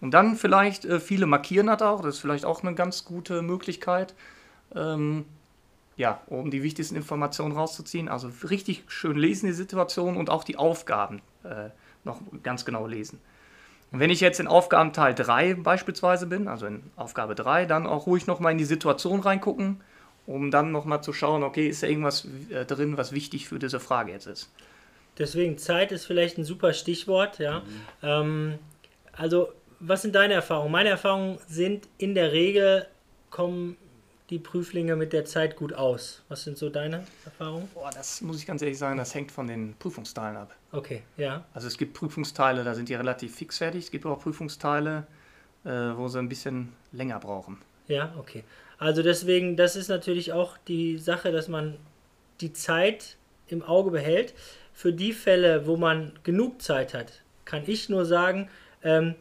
[0.01, 3.42] Und dann vielleicht, äh, viele markieren das auch, das ist vielleicht auch eine ganz gute
[3.42, 4.16] Möglichkeit,
[4.75, 5.25] ähm,
[5.98, 8.10] ja, um die wichtigsten Informationen rauszuziehen.
[8.10, 11.70] Also richtig schön lesen die Situation und auch die Aufgaben äh,
[12.03, 13.20] noch ganz genau lesen.
[13.92, 18.07] Und wenn ich jetzt in Aufgabenteil 3 beispielsweise bin, also in Aufgabe 3, dann auch
[18.07, 19.81] ruhig nochmal in die Situation reingucken,
[20.25, 23.79] um dann nochmal zu schauen, okay, ist da irgendwas äh, drin, was wichtig für diese
[23.79, 24.50] Frage jetzt ist.
[25.18, 27.64] Deswegen Zeit ist vielleicht ein super Stichwort, ja.
[28.02, 28.58] Ähm,
[29.12, 30.72] also, was sind deine Erfahrungen?
[30.72, 32.88] Meine Erfahrungen sind, in der Regel
[33.30, 33.78] kommen
[34.32, 36.24] die Prüflinge mit der Zeit gut aus.
[36.30, 37.68] Was sind so deine Erfahrungen?
[37.74, 40.56] Boah, das muss ich ganz ehrlich sagen, das hängt von den Prüfungsteilen ab.
[40.72, 41.44] Okay, ja.
[41.54, 43.84] Also es gibt Prüfungsteile, da sind die relativ fix fertig.
[43.84, 45.06] Es gibt auch Prüfungsteile,
[45.66, 47.58] äh, wo sie ein bisschen länger brauchen.
[47.88, 48.46] Ja, okay.
[48.78, 51.78] Also deswegen, das ist natürlich auch die Sache, dass man
[52.40, 54.34] die Zeit im Auge behält.
[54.74, 58.50] Für die Fälle, wo man genug Zeit hat, kann ich nur sagen,
[58.84, 59.16] ähm,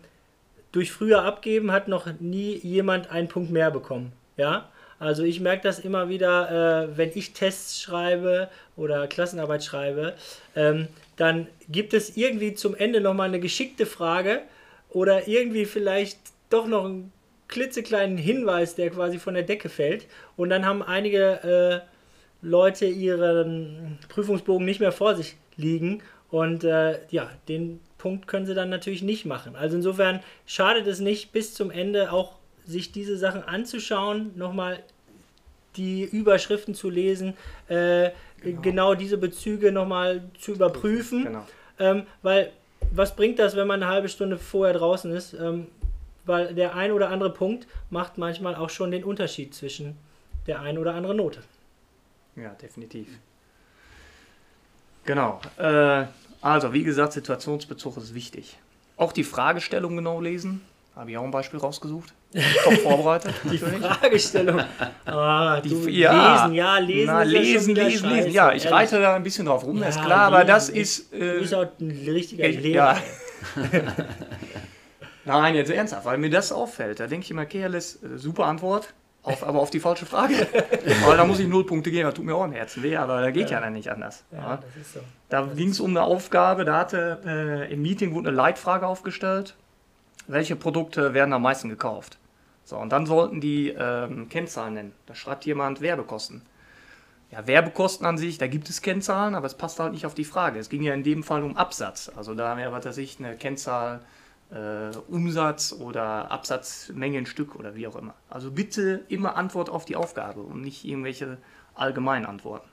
[0.72, 4.12] durch früher abgeben hat noch nie jemand einen Punkt mehr bekommen.
[4.36, 10.14] Ja, also ich merke das immer wieder, äh, wenn ich Tests schreibe oder Klassenarbeit schreibe,
[10.54, 14.42] ähm, dann gibt es irgendwie zum Ende nochmal eine geschickte Frage
[14.90, 16.18] oder irgendwie vielleicht
[16.50, 17.12] doch noch einen
[17.48, 20.06] klitzekleinen Hinweis, der quasi von der Decke fällt.
[20.36, 21.99] Und dann haben einige äh,
[22.42, 26.02] Leute ihren Prüfungsbogen nicht mehr vor sich liegen.
[26.30, 29.56] Und äh, ja, den Punkt können sie dann natürlich nicht machen.
[29.56, 34.78] Also insofern schadet es nicht, bis zum Ende auch sich diese Sachen anzuschauen, nochmal
[35.76, 37.34] die Überschriften zu lesen,
[37.68, 38.10] äh,
[38.42, 38.94] genau.
[38.94, 41.24] diese Bezüge nochmal zu überprüfen.
[41.24, 41.46] Genau.
[41.78, 42.52] Ähm, weil,
[42.90, 45.34] was bringt das, wenn man eine halbe Stunde vorher draußen ist?
[45.34, 45.66] Ähm,
[46.26, 49.96] weil der ein oder andere Punkt macht manchmal auch schon den Unterschied zwischen
[50.46, 51.40] der ein oder anderen Note.
[52.36, 53.08] Ja, definitiv.
[55.04, 55.40] Genau.
[55.58, 56.04] Äh,
[56.40, 58.58] also, wie gesagt, Situationsbezug ist wichtig.
[58.96, 60.60] Auch die Fragestellung genau lesen.
[60.94, 62.12] Habe ich auch ein Beispiel rausgesucht.
[62.64, 63.34] Top vorbereitet.
[63.50, 63.58] Die.
[63.58, 64.60] Fragestellung.
[65.06, 66.42] Ah, Die- du, ja.
[66.44, 67.06] lesen, ja, lesen.
[67.06, 68.30] Na, ist lesen, lesen, scheiße, lesen.
[68.32, 68.72] Ja, ich ehrlich.
[68.78, 71.12] reite da ein bisschen drauf rum, ist Ja, klar, aber das ist.
[71.12, 72.96] Du Äh, bist auch ein richtiger ich- Lehrer.
[72.96, 73.02] ja.
[75.24, 77.00] Nein, jetzt ernsthaft, weil mir das auffällt.
[77.00, 80.34] Da denke ich immer, Kehrles, äh, super Antwort, auf, aber auf die falsche Frage.
[81.06, 83.20] weil da muss ich null Punkte geben, das tut mir auch im Herzen weh, aber
[83.20, 84.24] da geht ja, dann nicht anders.
[84.32, 84.62] Ja, Ja.
[84.92, 85.00] so.
[85.28, 89.54] Da ging es um eine Aufgabe, da hatte äh, im Meeting wurde eine Leitfrage aufgestellt.
[90.26, 92.18] Welche Produkte werden am meisten gekauft?
[92.64, 94.92] So, und dann sollten die ähm, Kennzahlen nennen.
[95.06, 96.42] Da schreibt jemand Werbekosten.
[97.32, 100.24] Ja, Werbekosten an sich, da gibt es Kennzahlen, aber es passt halt nicht auf die
[100.24, 100.58] Frage.
[100.58, 102.10] Es ging ja in dem Fall um Absatz.
[102.16, 104.00] Also da wäre, was weiß ich, eine Kennzahl
[104.52, 108.14] äh, Umsatz oder Absatzmenge in Stück oder wie auch immer.
[108.28, 111.38] Also bitte immer Antwort auf die Aufgabe und nicht irgendwelche
[111.74, 112.68] allgemeinen Antworten.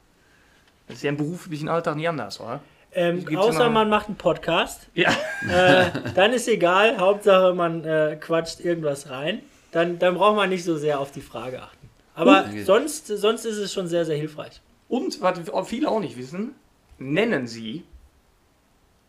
[0.88, 2.62] Das ist ja im beruflichen Alltag nicht anders, oder?
[2.94, 4.88] Ähm, außer immer- man macht einen Podcast.
[4.94, 5.12] Ja.
[5.48, 6.98] Äh, dann ist egal.
[6.98, 9.42] Hauptsache man äh, quatscht irgendwas rein.
[9.72, 11.90] Dann, dann braucht man nicht so sehr auf die Frage achten.
[12.16, 12.64] Aber Okay.
[12.64, 14.62] sonst, sonst ist es schon sehr, sehr hilfreich.
[14.88, 15.38] Und, was
[15.68, 16.56] viele auch nicht wissen,
[16.98, 17.84] nennen Sie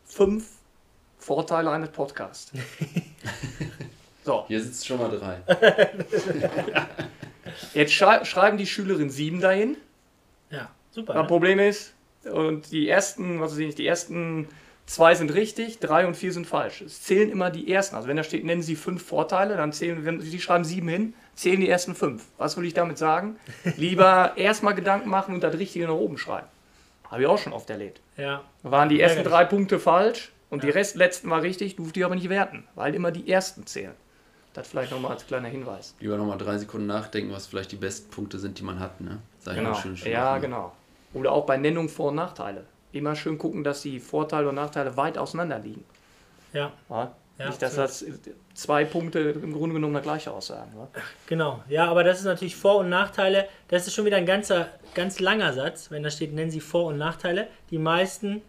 [0.05, 0.47] fünf
[1.19, 2.51] Vorteile eines Podcasts.
[4.25, 5.37] so, Hier sitzt schon mal drei.
[7.73, 9.77] jetzt schrei schreiben die Schülerin sieben dahin.
[10.49, 11.13] Ja, super.
[11.13, 11.27] Das Ne?
[11.27, 14.47] Problem ist, und die ersten, was weiß ich, die ersten
[14.85, 16.81] zwei sind richtig, drei und vier sind falsch.
[16.81, 17.95] Es zählen immer die ersten.
[17.95, 21.13] Also wenn da steht, nennen Sie fünf Vorteile, dann zählen, wenn Sie schreiben sieben hin,
[21.35, 22.25] zählen die ersten fünf.
[22.37, 23.37] Was will ich damit sagen?
[23.77, 26.47] Lieber erstmal Gedanken machen und das Richtige nach oben schreiben.
[27.09, 28.01] Habe ich auch schon oft erlebt.
[28.17, 31.99] Ja, Da waren die ersten drei Punkte falsch und die Rest letzten war richtig, durfte
[31.99, 33.93] ich aber nicht werten, weil immer die ersten zählen.
[34.53, 35.93] Das vielleicht nochmal als kleiner Hinweis.
[35.99, 38.99] Lieber nochmal drei Sekunden nachdenken, was vielleicht die besten Punkte sind, die man hat.
[38.99, 39.19] Ne?
[39.39, 39.75] Sag Genau.
[39.75, 40.41] schön schön Ja, offen.
[40.41, 40.71] genau.
[41.13, 42.65] Oder auch bei Nennung Vor- und Nachteile.
[42.91, 45.83] Immer schön gucken, dass die Vorteile und Nachteile weit auseinander liegen.
[46.53, 47.11] ja, Ja?
[47.37, 48.03] Ja, nicht, dass das
[48.53, 50.71] zwei Punkte im Grunde genommen das gleiche aussagen.
[50.75, 50.87] Ja?
[51.25, 51.63] genau.
[51.69, 53.47] Ja, aber das ist natürlich Vor- und Nachteile.
[53.69, 56.87] Das ist schon wieder ein ganzer, ganz langer Satz, wenn da steht, nennen Sie Vor-
[56.87, 57.47] und Nachteile.
[57.69, 58.41] Die meisten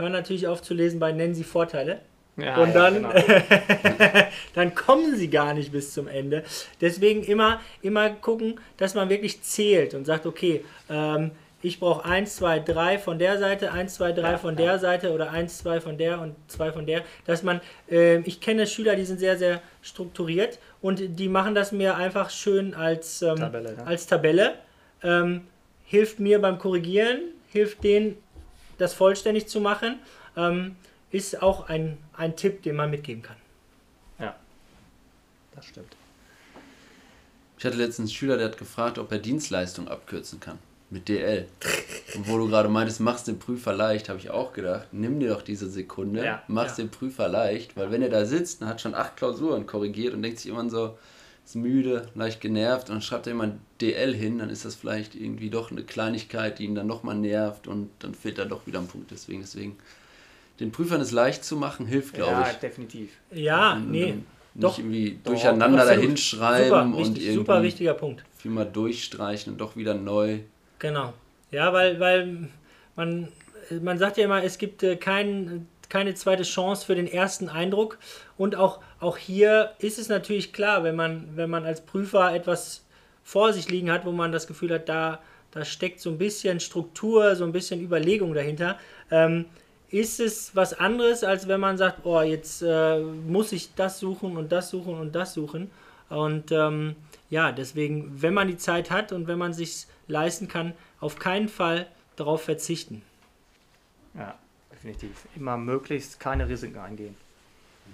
[0.00, 2.00] hören natürlich auf zu lesen bei nennen Sie Vorteile.
[2.36, 3.10] Ja, Und ja, dann, genau.
[4.54, 6.42] dann kommen sie gar nicht bis zum Ende.
[6.80, 11.32] Deswegen immer, immer gucken, dass man wirklich zählt und sagt, okay, ähm,
[11.62, 15.30] ich brauche 1, 2, 3 von der Seite, 1, 2, 3 von der Seite oder
[15.30, 17.02] 1, 2 von der und 2 von der.
[17.26, 17.60] Dass man,
[17.90, 22.30] ähm, ich kenne Schüler, die sind sehr, sehr strukturiert und die machen das mir einfach
[22.30, 23.86] schön als ähm, Tabelle, ne?
[23.86, 24.54] Als Tabelle.
[25.02, 25.42] Ähm,
[25.84, 28.16] hilft mir beim Korrigieren, hilft denen,
[28.80, 29.98] das vollständig zu machen.
[30.36, 30.76] Ähm,
[31.10, 33.36] ist auch ein, ein Tipp, den man mitgeben kann.
[34.18, 34.36] ja,
[35.54, 35.96] das stimmt.
[37.58, 40.58] Ich hatte letztens einen Schüler, der hat gefragt, ob er Dienstleistung abkürzen kann.
[40.88, 41.46] Mit DL.
[42.16, 45.28] Und wo du gerade meintest, machst den Prüfer leicht, habe ich auch gedacht, nimm dir
[45.28, 46.84] doch diese Sekunde, Ja, machst ja.
[46.84, 50.22] den Prüfer leicht, weil wenn er da sitzt und hat schon acht Klausuren korrigiert und
[50.22, 50.98] denkt sich immer so,
[51.50, 55.14] ist müde, leicht genervt und dann schreibt er jemand DL hin, dann ist das vielleicht
[55.14, 58.78] irgendwie doch eine Kleinigkeit, die ihn dann nochmal nervt und dann fehlt da doch wieder
[58.78, 59.10] ein Punkt.
[59.10, 59.76] Deswegen, deswegen,
[60.60, 62.56] den Prüfern es lich zu machen, hilft, glaube ja, ich.
[62.58, 63.10] definitiv.
[63.32, 64.06] Ja, Und nee.
[64.10, 64.78] dann Doch.
[64.78, 68.24] Nicht irgendwie Doch, durcheinander dahinschreiben Super, und wichtig, irgendwie super wichtiger Punkt.
[68.36, 70.40] viel mal durchstreichen und doch wieder neu.
[70.78, 71.14] Genau.
[71.50, 72.48] Ja, weil, weil
[72.94, 73.28] man,
[73.82, 77.98] man sagt ja immer, es gibt äh, kein, keine zweite Chance für den ersten Eindruck.
[78.38, 82.86] Und auch, auch hier ist es natürlich klar, wenn man, wenn man als Prüfer etwas
[83.22, 86.60] vor sich liegen hat, wo man das Gefühl hat, da, da steckt so ein bisschen
[86.60, 88.78] Struktur, so ein bisschen Überlegung dahinter,
[89.10, 89.44] ähm,
[89.90, 94.36] ist es was anderes, als wenn man sagt, oh, jetzt äh, muss ich das suchen
[94.36, 95.70] und das suchen und das suchen.
[96.08, 96.96] Und ähm,
[97.28, 101.48] ja, deswegen, wenn man die Zeit hat und wenn man sich leisten kann, auf keinen
[101.48, 103.02] Fall darauf verzichten.
[104.14, 104.36] Ja,
[104.82, 105.26] definitiv.
[105.36, 107.16] Immer möglichst keine Risiken eingehen.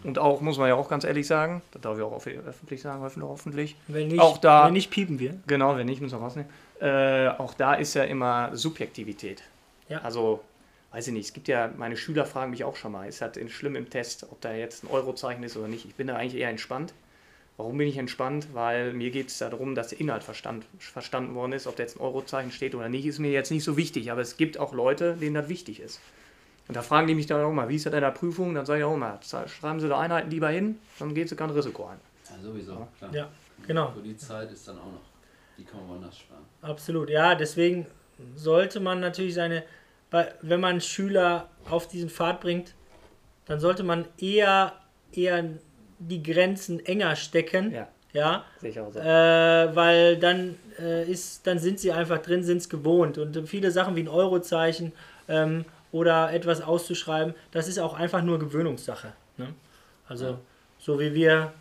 [0.05, 3.03] Und auch, muss man ja auch ganz ehrlich sagen, das darf ich auch öffentlich sagen,
[3.23, 3.77] hoffentlich.
[3.89, 5.37] Wenn nicht, Auch da- wenn nicht piepen wir.
[5.47, 6.51] Genau, wenn nicht, müssen wir rausnehmen.
[6.81, 9.43] Äh, auch da ist ja immer Subjektivität.
[9.89, 10.03] Ja.
[10.03, 10.41] Also,
[10.93, 13.33] weiß ich nicht, es gibt ja, meine Schüler fragen mich auch schon mal, ist das
[13.49, 15.87] schlimm im Test, ob da jetzt ein Eurozeichen ist oder nicht.
[15.87, 16.93] Ich bin da eigentlich eher entspannt.
[17.57, 18.49] Warum bin ich entspannt?
[18.53, 21.67] Weil mir geht es darum, dass der Inhalt verstand, verstanden worden ist.
[21.67, 24.13] Ob da jetzt ein Eurozeichen steht oder nicht, ist mir jetzt nicht so wichtig.
[24.13, 26.01] Aber es gibt auch Leute, denen das wichtig ist.
[26.69, 28.55] Und da fragen die mich dann auch mal, wie ist das in der Prüfung?
[28.55, 31.51] Dann sage ich auch mal, schreiben Sie da Einheiten lieber hin, dann geht Sie kein
[31.51, 31.99] Risiko ein.
[32.29, 33.15] Ja, sowieso, klar.
[33.15, 33.29] Ja,
[33.67, 33.93] genau.
[33.93, 35.01] Für die Zeit ist dann auch noch,
[35.57, 36.43] die kann man woanders sparen.
[36.63, 37.09] Absolut.
[37.09, 37.87] Ja, deswegen
[38.35, 39.63] sollte man natürlich seine,
[40.43, 42.75] wenn man Schüler auf diesen Pfad bringt,
[43.45, 44.73] dann sollte man eher,
[45.13, 45.45] eher
[46.01, 47.73] die Grenzen enger stecken.
[47.73, 48.45] Ja, Ja,
[48.83, 48.99] auch so.
[48.99, 53.19] äh, weil dann äh, ist, dann sind sie einfach drin, sind es gewohnt.
[53.19, 54.93] Und viele Sachen wie ein Eurozeichen
[55.29, 59.13] ähm, oder etwas auszuschreiben, das ist auch einfach nur Gewöhnungssache.
[59.37, 59.55] Ne?
[60.09, 60.39] Also
[60.79, 61.53] so wie wir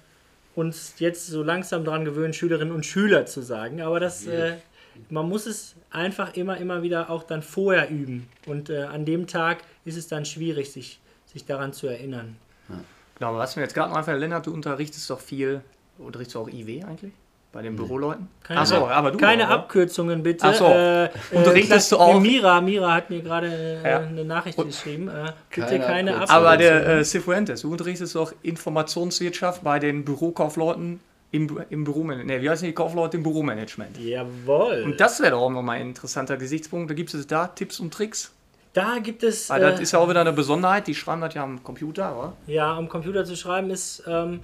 [0.55, 3.81] uns jetzt so langsam dran gewöhnen, Schülerinnen und Schüler zu sagen.
[3.81, 4.57] Aber das, äh,
[5.09, 8.29] man muss es einfach immer, immer wieder auch dann vorher üben.
[8.45, 12.38] Und äh, an dem Tag ist es dann schwierig, sich, sich daran zu erinnern.
[13.17, 15.61] Genau, aber was mir jetzt gerade noch einfällt, Lennart, du unterrichtest doch viel,
[15.97, 17.13] unterrichtest du auch IW eigentlich?
[17.56, 18.28] Bei den Büroleuten?
[18.44, 19.52] Keine, Ach so, aber du keine auch?
[19.52, 20.46] Abkürzungen bitte.
[20.46, 20.65] Ach so.
[20.65, 22.20] Äh, Unterrichtest äh, du auch?
[22.20, 23.48] Mira, Mira hat mir gerade
[23.82, 24.00] äh, Ja.
[24.02, 25.08] eine Nachricht geschrieben.
[25.08, 26.46] Äh, bitte Keine keine Abkürzungen.
[26.46, 31.00] Aber der äh, Cifuentes, du unterrichtest doch Informationswirtschaft bei den Bürokaufleuten
[31.32, 32.28] im, im Büromanagement.
[32.30, 33.98] Ne, wie heißen die Kaufleute im Büromanagement?
[34.00, 34.84] Jawohl.
[34.84, 36.89] Und das wäre doch auch nochmal ein interessanter Gesichtspunkt.
[36.89, 38.34] Da gibt es da Tipps und Tricks.
[38.74, 39.50] da gibt es.
[39.50, 40.88] Weil das äh, ist ja auch wieder eine Besonderheit.
[40.88, 42.34] Die schreiben das ja am Computer, oder?
[42.48, 44.41] Ja, am Computer zu schreiben ist ähm,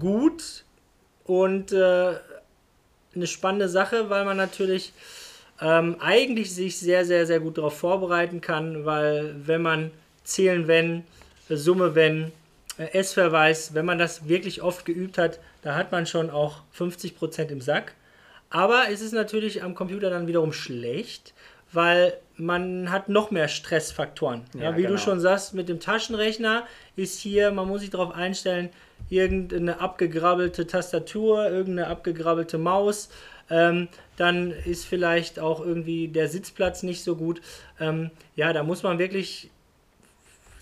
[0.00, 0.63] gut
[1.24, 2.14] und äh,
[3.14, 4.92] eine spannende Sache, weil man natürlich
[5.60, 9.90] ähm, eigentlich sich sehr, sehr, sehr gut darauf vorbereiten kann, weil wenn man
[10.24, 11.04] zählen, wenn,
[11.48, 12.32] Summe, wenn,
[12.78, 17.48] äh, S-Verweis, wenn man das wirklich oft geübt hat, da hat man schon auch 50%
[17.48, 17.94] im Sack.
[18.50, 21.33] Aber es ist natürlich am Computer dann wiederum schlecht,
[21.74, 24.42] weil man hat noch mehr Stressfaktoren.
[24.54, 24.94] Ja, Ja, wie genau.
[24.94, 26.64] du schon sagst, mit dem Taschenrechner
[26.96, 28.70] ist hier, man muss sich darauf einstellen,
[29.08, 33.08] irgendeine abgegrabbelte Tastatur, irgendeine abgegrabbelte Maus.
[33.50, 37.40] Ähm, dann ist vielleicht auch irgendwie der Sitzplatz nicht so gut.
[37.78, 39.50] Ähm, ja, da muss man wirklich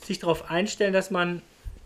[0.02, 1.42] sich darauf einstellen, dass man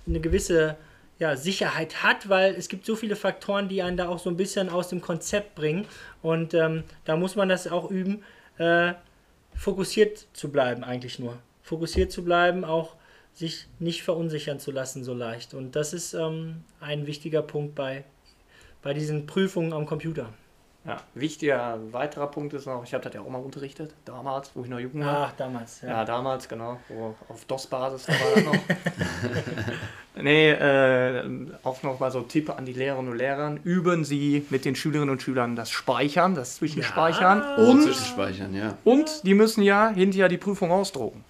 [0.07, 0.77] eine gewisse
[1.19, 4.37] ja, Sicherheit hat, weil es gibt so viele Faktoren, die einen da auch so ein
[4.37, 5.87] bisschen aus dem Konzept bringen.
[6.23, 8.23] Und ähm, da muss man das auch üben,
[8.59, 8.95] äh,
[9.57, 11.39] fokussiert zu bleiben, eigentlich nur.
[11.63, 12.95] Fokussiert zu bleiben, auch
[13.35, 15.53] sich nicht verunsichern zu lassen so leicht.
[15.55, 18.05] Und das ist ähm, ein wichtiger Punkt bei,
[18.83, 20.33] bei diesen Prüfungen am Computer.
[20.87, 24.63] Ja, wichtiger weiterer Punkt ist noch, ich habe das ja auch mal unterrichtet, damals, wo
[24.63, 25.29] ich noch jung war.
[25.29, 25.81] Ach, damals.
[25.81, 26.79] Ja, damals, genau.
[26.89, 28.55] Wo auf DOS-Basis war das noch.
[30.21, 31.23] nee, äh,
[31.63, 33.57] auch noch mal so Tipp an die Lehrerinnen und Lehrer.
[33.65, 37.43] Üben Sie mit den Schülerinnen und Schülern das Speichern, das Zwischenspeichern.
[37.59, 38.77] Oh, Und, Zwischenspeichern, ja.
[38.85, 41.25] und die müssen ja hinterher die Prüfung ausdrucken.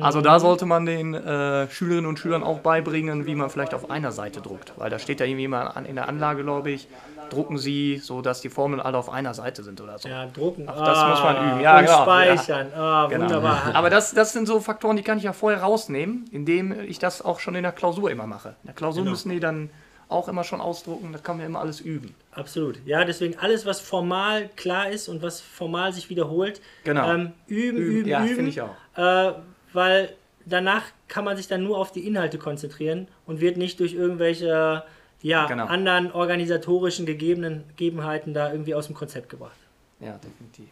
[0.00, 3.90] Also da sollte man den äh, Schülerinnen und Schülern auch beibringen, wie man vielleicht auf
[3.90, 4.72] einer Seite druckt.
[4.76, 6.88] Weil da steht da irgendwie mal an, in der Anlage, glaube ich,
[7.30, 10.08] drucken Sie, so dass die Formeln alle auf einer Seite sind oder so.
[10.08, 10.64] Ja, drucken.
[10.68, 11.60] Ach, das muss man üben.
[11.60, 12.02] Ja, und genau.
[12.02, 12.72] speichern.
[12.74, 13.24] Ah, Genau.
[13.24, 13.62] wunderbar.
[13.74, 17.22] Aber das, das sind so Faktoren, die kann ich ja vorher rausnehmen, indem ich das
[17.22, 18.50] auch schon in der Klausur immer mache.
[18.62, 19.10] In der Klausur Genau.
[19.10, 19.70] müssen die dann
[20.08, 22.14] auch immer schon ausdrucken, das kann man immer alles üben.
[22.30, 22.78] Absolut.
[22.86, 27.10] Ja, deswegen alles, was formal klar ist und was formal sich wiederholt, Genau.
[27.12, 28.70] ähm, üben, Üben, üben, ja, finde ich auch.
[28.96, 29.32] Äh,
[29.76, 30.12] weil
[30.44, 34.82] danach kann man sich dann nur auf die Inhalte konzentrieren und wird nicht durch irgendwelche
[35.22, 35.66] ja, Genau.
[35.66, 39.56] anderen organisatorischen Gegebenen, Gegebenheiten da irgendwie aus dem Konzept gebracht.
[40.00, 40.68] Ja, definitiv.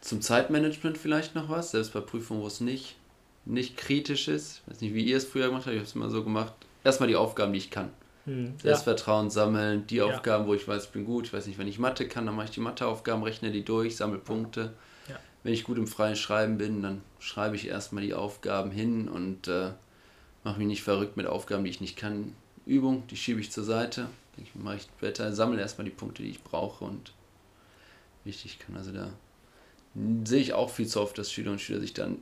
[0.00, 2.96] Zum Zeitmanagement vielleicht noch was, selbst bei Prüfungen, wo es nicht,
[3.44, 4.62] nicht kritisch ist.
[4.66, 6.52] Ich weiß nicht, wie ihr es früher gemacht habt, ich habe es immer so gemacht.
[6.84, 7.90] Erstmal die Aufgaben, die ich kann.
[8.26, 8.46] Hm.
[8.46, 8.52] Ja.
[8.62, 10.04] Selbstvertrauen sammeln, die Ja.
[10.06, 11.26] Aufgaben, wo ich weiß, ich bin gut.
[11.26, 13.96] Ich weiß nicht, wenn ich Mathe kann, dann mache ich die Matheaufgaben, rechne die durch,
[13.96, 14.72] sammle Punkte.
[15.44, 19.46] Wenn ich gut im freien Schreiben bin, dann schreibe ich erstmal die Aufgaben hin und
[19.46, 19.70] äh,
[20.42, 22.34] mache mich nicht verrückt mit Aufgaben, die ich nicht kann.
[22.66, 24.08] Übung, die schiebe ich zur Seite.
[24.36, 27.12] Denke Ich mache ich später, sammle erstmal die Punkte, die ich brauche und
[28.24, 28.74] wichtig kann.
[28.76, 29.10] Also da
[30.24, 32.18] sehe ich auch viel zu oft, dass Schüler und Schüler sich dann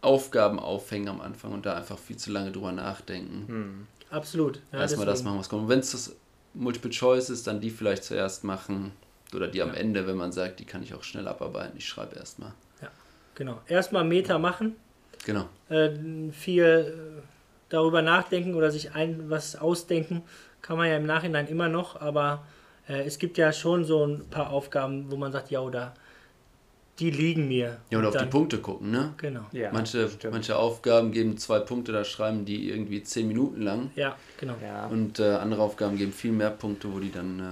[0.00, 3.44] Aufgaben aufhängen am Anfang und da einfach viel zu lange drüber nachdenken.
[3.46, 3.86] Hm.
[4.10, 4.60] Absolut.
[4.72, 5.62] Ja, Erstmal das machen, was kommt.
[5.62, 6.14] Und wenn es das
[6.54, 8.92] Multiple Choice ist, dann die vielleicht zuerst machen.
[9.34, 9.74] Oder die am Ja.
[9.74, 11.76] Ende, wenn man sagt, die kann ich auch schnell abarbeiten.
[11.76, 12.52] Ich schreibe erstmal.
[13.36, 13.60] Genau.
[13.66, 14.76] Erstmal Meta machen,
[15.26, 15.48] Genau.
[15.68, 15.90] äh,
[16.30, 17.22] viel
[17.68, 20.22] darüber nachdenken oder sich ein was ausdenken,
[20.62, 22.44] kann man ja im Nachhinein immer noch, aber
[22.88, 25.94] äh, es gibt ja schon so ein paar Aufgaben, wo man sagt, ja, oder
[27.00, 27.78] die liegen mir.
[27.90, 29.14] Ja, und auf die dann- Punkte gucken, ne?
[29.16, 29.46] Genau.
[29.50, 33.90] Ja, manche, manche Aufgaben geben zwei Punkte, da schreiben die irgendwie zehn Minuten lang.
[33.96, 34.54] Ja, genau.
[34.62, 34.86] Ja.
[34.86, 37.42] Und äh, andere Aufgaben geben viel mehr Punkte, wo die dann äh,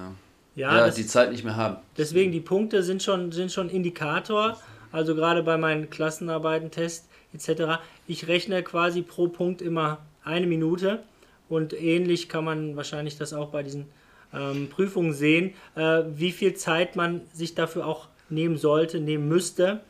[0.55, 1.79] Ja, ja, das, die Zeit nicht mehr haben.
[1.97, 4.59] deswegen die Punkte sind schon, sind schon Indikator.
[4.91, 7.81] Also gerade bei meinen Klassenarbeiten, Test etc.
[8.07, 11.03] Ich rechne quasi pro Punkt immer eine Minute
[11.49, 13.87] und ähnlich kann man wahrscheinlich das auch bei diesen
[14.35, 19.81] ähm, Prüfungen sehen, äh, wie viel Zeit man sich dafür auch nehmen sollte, nehmen müsste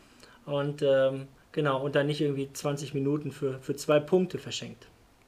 [0.46, 4.86] und ähm, genau und dann nicht irgendwie 20 Minuten für, für zwei Punkte verschenkt.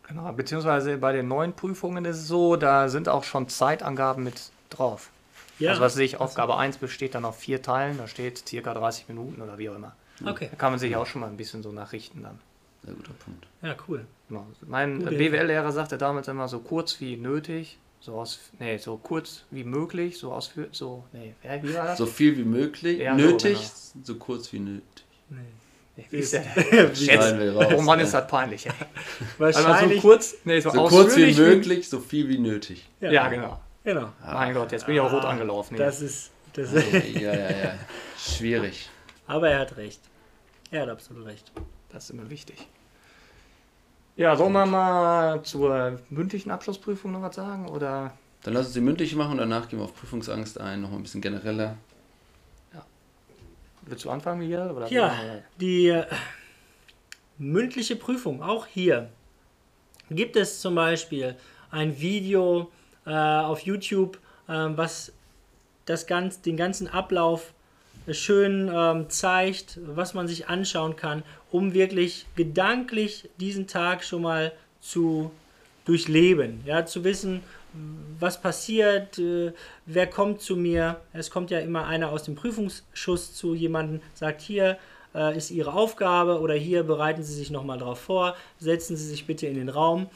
[0.08, 4.50] Genau, beziehungsweise bei den neuen Prüfungen ist es so, da sind auch schon Zeitangaben mit
[4.70, 5.10] drauf.
[5.58, 8.74] Ja, Also was weiß ich, Aufgabe 1 besteht dann auf vier Teilen, da steht circa
[8.74, 9.94] 30 Minuten oder wie auch immer.
[10.26, 12.38] okay, Da kann man sich auch schon mal ein bisschen so nachrichten dann.
[12.84, 13.46] Sehr guter Punkt.
[13.62, 14.04] ja cool.
[14.28, 14.46] Genau.
[14.66, 19.64] Mein BWL-Lehrer sagte damals immer so kurz wie nötig, so aus, nee, so kurz wie
[19.64, 21.98] möglich, so ausführ, so, nee, ja, wie war das?
[21.98, 24.04] So viel wie möglich, Ja, so, nötig, genau.
[24.04, 24.82] so kurz wie nötig.
[25.30, 26.44] Nee, wie ist der?
[26.94, 27.72] Schneiden wir raus.
[27.78, 28.04] Oh Mann, ja.
[28.04, 28.66] ist das peinlich.
[28.66, 28.72] Ey.
[29.38, 30.00] Also so Wahrscheinlich.
[30.02, 32.86] kurz, nee, so, So kurz wie möglich, so viel wie nötig.
[33.00, 33.60] Ja, genau.
[33.84, 34.12] Genau.
[34.24, 35.76] Mein Gott, jetzt bin ich auch rot angelaufen.
[35.76, 35.84] hier.
[35.84, 36.30] Das ist.
[36.54, 36.72] Das
[37.14, 37.74] Ja, ja, ja.
[38.18, 38.88] Schwierig.
[39.26, 40.00] Aber er hat recht.
[40.70, 41.52] Er hat absolut recht.
[41.90, 42.66] Das ist immer wichtig.
[44.16, 47.68] Ja, sollen wir mal zur mündlichen Abschlussprüfung noch was sagen?
[47.68, 48.16] Oder?
[48.42, 51.02] Dann lass uns die mündliche machen und danach gehen wir auf Prüfungsangst ein, nochmal ein
[51.02, 51.76] bisschen genereller.
[53.86, 54.70] Willst du anfangen, Miguel?
[54.70, 55.14] Oder Ja,
[55.60, 56.06] die äh,
[57.38, 59.10] mündliche Prüfung, auch hier,
[60.10, 61.36] gibt es zum Beispiel
[61.70, 62.70] ein Video
[63.06, 65.12] äh, auf YouTube, ähm, was
[65.86, 67.52] das ganz, den ganzen Ablauf
[68.10, 74.52] schön ähm, zeigt, was man sich anschauen kann, um wirklich gedanklich diesen Tag schon mal
[74.80, 75.30] zu
[75.84, 76.60] durchleben.
[76.66, 77.42] Ja, zu wissen,
[78.20, 79.52] was passiert, äh,
[79.86, 81.00] wer kommt zu mir.
[81.12, 84.78] Es kommt ja immer einer aus dem Prüfungsschuss zu jemandem, sagt hier
[85.14, 89.26] äh, ist Ihre Aufgabe oder hier bereiten Sie sich nochmal drauf vor, setzen Sie sich
[89.26, 90.08] bitte in den Raum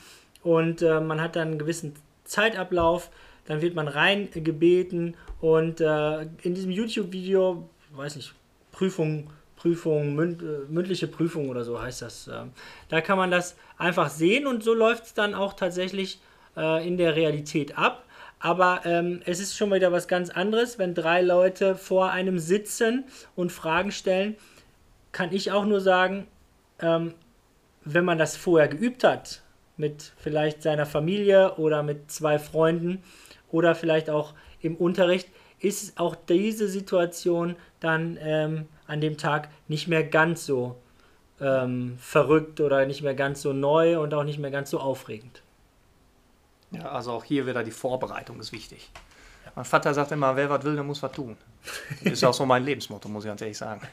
[0.42, 1.94] und äh, man hat dann einen gewissen
[2.28, 3.10] Zeitablauf,
[3.46, 8.34] dann wird man reingebeten und äh, in diesem YouTube-Video, weiß nicht,
[8.72, 12.28] Prüfung, Prüfung, münd, äh, mündliche Prüfung oder so heißt das.
[12.28, 12.52] Ähm,
[12.88, 16.20] da kann man das einfach sehen und so läuft es dann auch tatsächlich
[16.56, 18.04] äh, in der Realität ab.
[18.40, 23.04] Aber ähm, es ist schon wieder was ganz anderes, wenn drei Leute vor einem sitzen
[23.34, 24.36] und Fragen stellen.
[25.10, 26.28] Kann ich auch nur sagen,
[26.80, 27.14] ähm,
[27.84, 29.42] wenn man das vorher geübt hat,
[29.78, 33.02] mit vielleicht seiner Familie oder mit zwei Freunden
[33.50, 35.28] oder vielleicht auch im Unterricht,
[35.60, 40.76] ist auch diese Situation dann ähm, an dem Tag nicht mehr ganz so
[41.40, 45.42] ähm, verrückt oder nicht mehr ganz so neu und auch nicht mehr ganz so aufregend.
[46.70, 48.90] Ja, also auch hier wieder die Vorbereitung ist wichtig.
[49.54, 51.36] Mein Vater sagt immer, wer was will, der muss was tun.
[52.04, 53.80] Das ist auch so mein Lebensmotto, muss ich ganz ehrlich sagen.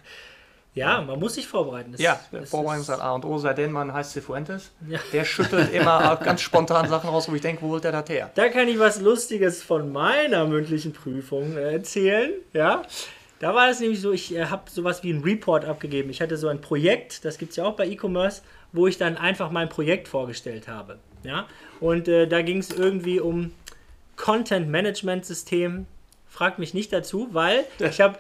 [0.75, 1.93] Ja, man muss sich vorbereiten.
[1.93, 4.71] Das, ja, Vorbereitung ist A und O, seitdem man heißt Cifuentes.
[4.87, 4.99] Ja.
[5.13, 8.29] Der schüttelt immer ganz spontan Sachen raus, wo ich denke, wo holt der das her?
[8.35, 12.31] Da kann ich was Lustiges von meiner mündlichen Prüfung äh, erzählen.
[12.51, 12.83] Ja,
[13.39, 16.09] da war es nämlich so, ich äh, habe sowas wie einen Report abgegeben.
[16.09, 18.41] Ich hatte so ein Projekt, das gibt es ja auch bei E-Commerce,
[18.73, 20.99] wo ich dann einfach mein Projekt vorgestellt habe.
[21.23, 21.47] Ja,
[21.79, 23.53] und äh, da ging es irgendwie um
[24.17, 25.87] Content Management System.
[26.27, 28.17] Fragt mich nicht dazu, weil ich habe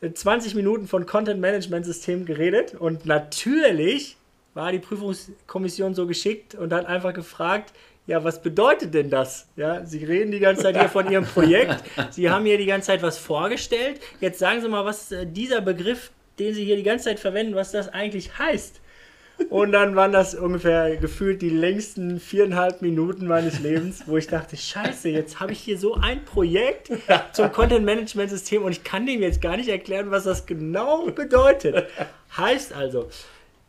[0.00, 4.16] 20 Minuten von Content Management System geredet und natürlich
[4.54, 7.72] war die Prüfungskommission so geschickt und hat einfach gefragt,
[8.06, 9.48] ja, was bedeutet denn das?
[9.56, 12.86] Ja, Sie reden die ganze Zeit hier von Ihrem Projekt, Sie haben hier die ganze
[12.86, 14.00] Zeit was vorgestellt.
[14.20, 17.54] Jetzt sagen Sie mal, was äh, dieser Begriff, den Sie hier die ganze Zeit verwenden,
[17.54, 18.80] was das eigentlich heißt.
[19.50, 24.56] Und dann waren das ungefähr gefühlt die längsten viereinhalb Minuten meines Lebens, wo ich dachte,
[24.56, 26.90] scheiße, jetzt habe ich hier so ein Projekt
[27.32, 31.86] zum Content-Management-System und ich kann dem jetzt gar nicht erklären, was das genau bedeutet.
[32.36, 33.08] Heißt also,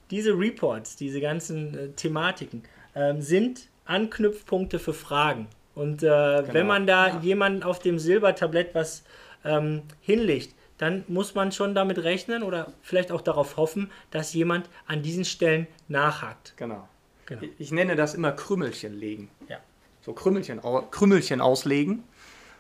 [0.10, 2.64] diese Reports, diese ganzen äh, Thematiken
[2.96, 5.48] ähm, sind Anknüpfpunkte für Fragen.
[5.76, 6.54] Und äh, genau.
[6.54, 7.20] wenn man da ja.
[7.22, 9.04] jemanden auf dem Silbertablett was
[9.46, 14.70] ähm, hinlegt, dann muss man schon damit rechnen oder vielleicht auch darauf hoffen, dass jemand
[14.86, 16.54] an diesen Stellen nachhakt.
[16.58, 16.88] Genau.
[17.26, 17.42] genau.
[17.58, 19.30] Ich nenne das immer Krümmelchen legen.
[19.50, 19.58] Ja.
[20.02, 20.62] So Krümmelchen,
[20.92, 22.04] Krümmelchen auslegen.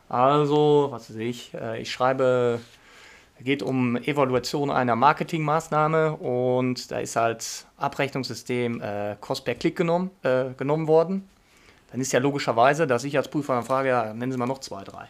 [0.09, 2.59] Also, was weiß ich, äh, ich schreibe,
[3.37, 9.75] es geht um Evaluation einer Marketingmaßnahme und da ist als Abrechnungssystem äh, Cost per Klick
[9.75, 11.27] genommen, äh, genommen worden.
[11.91, 14.59] Dann ist ja logischerweise, dass ich als Prüfer dann frage, ja, nennen Sie mal noch
[14.59, 15.07] zwei, drei.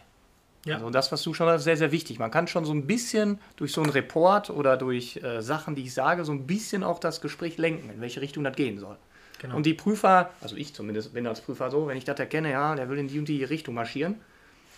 [0.68, 0.76] Ja.
[0.76, 2.20] Also das, was du schon hast, ist sehr, sehr wichtig.
[2.20, 5.84] Man kann schon so ein bisschen durch so einen Report oder durch äh, Sachen, die
[5.84, 8.98] ich sage, so ein bisschen auch das Gespräch lenken, in welche Richtung das gehen soll.
[9.40, 9.56] Genau.
[9.56, 12.76] Und die Prüfer, also ich zumindest bin als Prüfer so, wenn ich das erkenne, ja,
[12.76, 14.16] der will in die und die Richtung marschieren,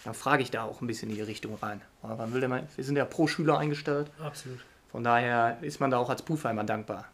[0.03, 1.81] dann frage ich da auch ein bisschen in die Richtung rein.
[2.01, 4.11] Aber man will mal, wir sind ja pro Schüler eingestellt.
[4.21, 4.59] Absolut.
[4.91, 7.05] Von daher ist man da auch als Prüfer immer dankbar.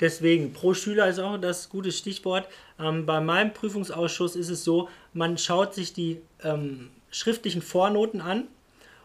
[0.00, 2.48] Deswegen, pro Schüler ist auch das gute Stichwort.
[2.78, 8.48] Ähm, bei meinem Prüfungsausschuss ist es so, man schaut sich die ähm, schriftlichen Vornoten an.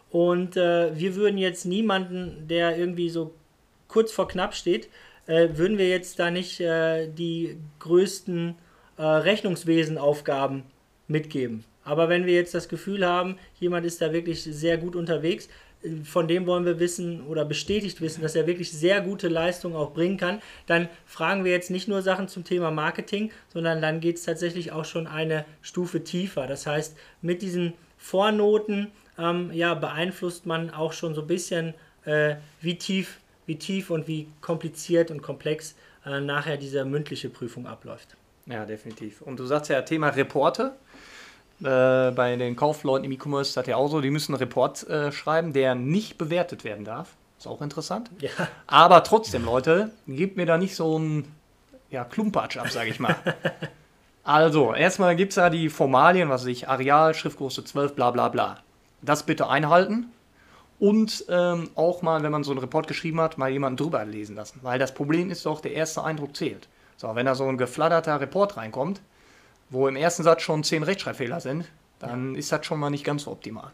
[0.10, 3.34] Und äh, wir würden jetzt niemanden, der irgendwie so
[3.88, 4.90] kurz vor knapp steht,
[5.28, 8.56] äh, würden wir jetzt da nicht äh, die größten
[8.98, 10.64] äh, Rechnungswesenaufgaben
[11.08, 11.64] mitgeben.
[11.84, 15.50] Aber wenn wir jetzt das Gefühl haben, jemand ist da wirklich sehr gut unterwegs,
[16.06, 19.92] von dem wollen wir wissen oder bestätigt wissen, dass er wirklich sehr gute Leistungen auch
[19.92, 24.16] bringen kann, dann fragen wir jetzt nicht nur Sachen zum Thema Marketing, sondern dann geht
[24.16, 26.48] es tatsächlich auch schon eine Stufe tiefer.
[26.48, 32.36] Das heißt, mit diesen Vornoten ähm, ja, beeinflusst man auch schon so ein bisschen, äh,
[32.60, 38.18] wie, tief, wie tief und wie kompliziert und komplex äh, nachher diese mündliche Prüfung abläuft.
[38.46, 39.22] Ja, definitiv.
[39.22, 40.74] Und du sagst ja Thema Reporte.
[41.62, 44.86] Äh, bei den Kaufleuten im E-Commerce ist das ja auch so, die müssen einen Report
[44.90, 47.16] äh, schreiben, der nicht bewertet werden darf.
[47.38, 48.12] Ist auch interessant.
[48.20, 48.32] Ja.
[48.68, 51.34] Aber trotzdem, Leute, gebt mir da nicht so einen
[51.90, 53.16] ja, Klumpatsch ab, sage ich mal.
[54.24, 58.30] Also, erstmal gibt es ja die Formalien, was weiß ich, Areal, Schriftgröße 12, bla bla
[58.30, 58.60] bla.
[59.02, 60.12] Das bitte einhalten.
[60.80, 64.36] Und ähm, auch mal, wenn man so einen Report geschrieben hat, mal jemanden drüber lesen
[64.36, 64.60] lassen.
[64.64, 66.68] Weil das Problem ist doch, der erste Eindruck zählt.
[66.98, 69.02] So, wenn da so ein gefladderter Report reinkommt,
[69.70, 72.40] wo im ersten Satz schon zehn Rechtschreibfehler sind, dann ja.
[72.40, 73.72] ist das schon mal nicht ganz so optimal.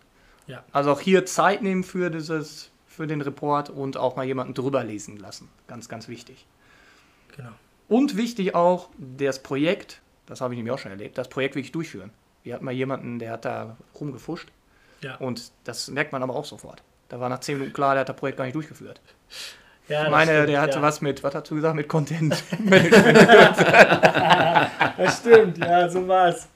[0.47, 0.63] Ja.
[0.71, 4.83] Also auch hier Zeit nehmen für, dieses, für den Report und auch mal jemanden drüber
[4.83, 5.47] lesen lassen.
[5.67, 6.45] Ganz, ganz wichtig.
[7.35, 7.51] Genau.
[7.87, 11.17] Und wichtig auch, das Projekt das habe ich nämlich auch schon erlebt.
[11.17, 12.11] Das Projekt wirklich durchführen.
[12.43, 14.49] Wir hatten mal jemanden, der hat da rumgefuscht.
[15.01, 15.15] Ja.
[15.15, 16.83] Und das merkt man aber auch sofort.
[17.09, 19.01] Da war nach zehn Minuten klar, der hat das Projekt gar nicht durchgeführt.
[19.87, 20.81] Ja, ich meine, stimmt, der hatte ja.
[20.83, 23.17] was mit, was hast du gesagt, mit Content Management.
[24.97, 26.47] das stimmt, ja, so war es.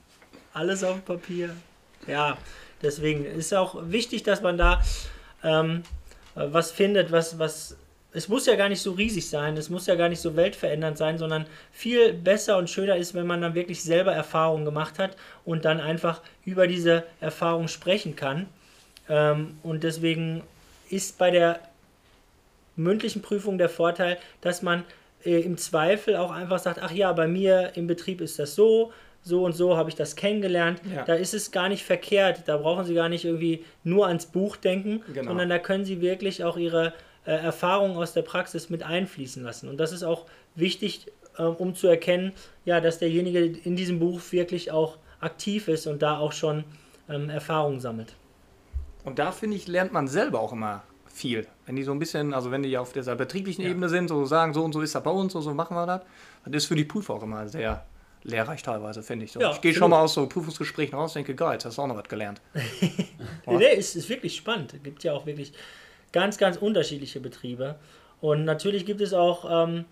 [0.52, 1.50] Alles auf Papier.
[2.06, 2.38] Ja,
[2.80, 4.80] deswegen ist auch wichtig, dass man da
[5.42, 5.82] ähm,
[6.36, 7.76] was findet, was, was.
[8.14, 10.96] Es muss ja gar nicht so riesig sein, es muss ja gar nicht so weltverändernd
[10.96, 15.16] sein, sondern viel besser und schöner ist, wenn man dann wirklich selber Erfahrungen gemacht hat
[15.44, 18.46] und dann einfach über diese Erfahrung sprechen kann.
[19.08, 20.42] Ähm, und deswegen
[20.90, 21.60] ist bei der
[22.76, 24.84] mündlichen Prüfung der Vorteil, dass man
[25.24, 28.92] äh, im Zweifel auch einfach sagt, ach ja, bei mir im Betrieb ist das so,
[29.22, 30.80] so und so habe ich das kennengelernt.
[30.94, 31.04] Ja.
[31.04, 32.42] Da ist es gar nicht verkehrt.
[32.46, 35.30] Da brauchen Sie gar nicht irgendwie nur ans Buch denken, Genau.
[35.30, 36.92] sondern da können Sie wirklich auch Ihre
[37.24, 39.68] äh, Erfahrungen aus der Praxis mit einfließen lassen.
[39.68, 41.06] Und das ist auch wichtig,
[41.38, 42.32] äh, um zu erkennen,
[42.64, 46.64] ja, dass derjenige in diesem Buch wirklich auch aktiv ist und da auch schon
[47.08, 48.14] ähm, Erfahrungen sammelt.
[49.04, 51.46] Und da finde ich, lernt man selber auch immer viel.
[51.66, 53.70] Wenn die so ein bisschen, also wenn die auf dieser betrieblichen Ja.
[53.70, 55.86] Ebene sind, so sagen, so und so ist das bei uns, so, so machen wir
[55.86, 56.00] das,
[56.44, 57.84] das ist für die Prüfer auch immer sehr
[58.24, 59.32] lehrreich teilweise, finde ich.
[59.32, 59.40] So.
[59.40, 61.86] Ja, ich gehe schon mal aus so Prüfungsgesprächen raus, denke, geil, jetzt hast du auch
[61.86, 62.40] noch was gelernt.
[63.46, 64.72] Nee, nee, ist, ist wirklich spannend.
[64.72, 65.52] Es gibt ja auch wirklich
[66.14, 67.74] ganz, ganz unterschiedliche Betriebe.
[68.20, 69.84] Und natürlich gibt es auch ähm,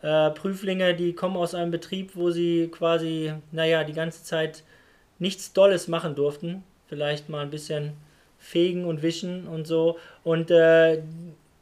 [0.00, 4.64] äh, Prüflinge, die kommen aus einem Betrieb, wo sie quasi, naja, die ganze Zeit
[5.18, 6.64] nichts Dolles machen durften.
[6.88, 7.92] Vielleicht mal ein bisschen
[8.38, 9.98] fegen und wischen und so.
[10.24, 11.02] Und äh,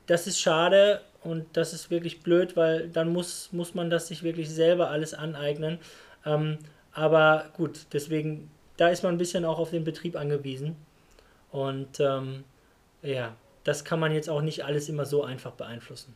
[0.06, 4.22] das ist schade und das ist wirklich blöd, weil dann muss, muss man das sich
[4.22, 5.78] wirklich selber alles aneignen.
[6.24, 6.58] Ähm,
[6.92, 10.76] aber gut, deswegen, da ist man ein bisschen auch auf den Betrieb angewiesen.
[11.50, 12.44] Und ähm,
[13.02, 13.34] ja,
[13.64, 16.14] das kann man jetzt auch nicht alles immer so einfach beeinflussen.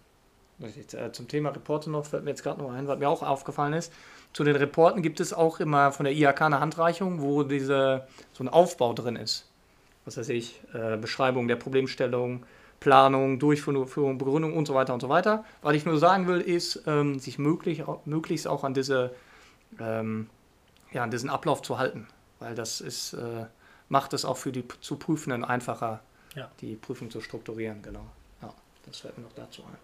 [0.60, 3.74] Äh, zum Thema Reporte noch, fällt mir jetzt gerade noch ein, was mir auch aufgefallen
[3.74, 3.92] ist.
[4.32, 8.44] Zu den Reporten gibt es auch immer von der IHK eine Handreichung, wo diese, so
[8.44, 9.48] ein Aufbau drin ist.
[10.04, 12.44] Was weiß ich, äh, Beschreibung der Problemstellung,
[12.80, 15.44] Planung, Durchführung, Begründung und so weiter und so weiter.
[15.62, 19.12] Was ich nur sagen will, ist, ähm, sich möglich, möglichst auch an, diese,
[19.80, 20.28] ähm,
[20.92, 22.06] ja, an diesen Ablauf zu halten.
[22.40, 23.46] Weil das ist, äh,
[23.88, 26.00] macht es auch für die zu Prüfenden einfacher,
[26.34, 26.50] Ja.
[26.60, 27.80] die Prüfung zu strukturieren.
[27.82, 28.04] Genau.
[28.42, 28.52] Ja,
[28.86, 29.76] das fällt mir noch dazu ein.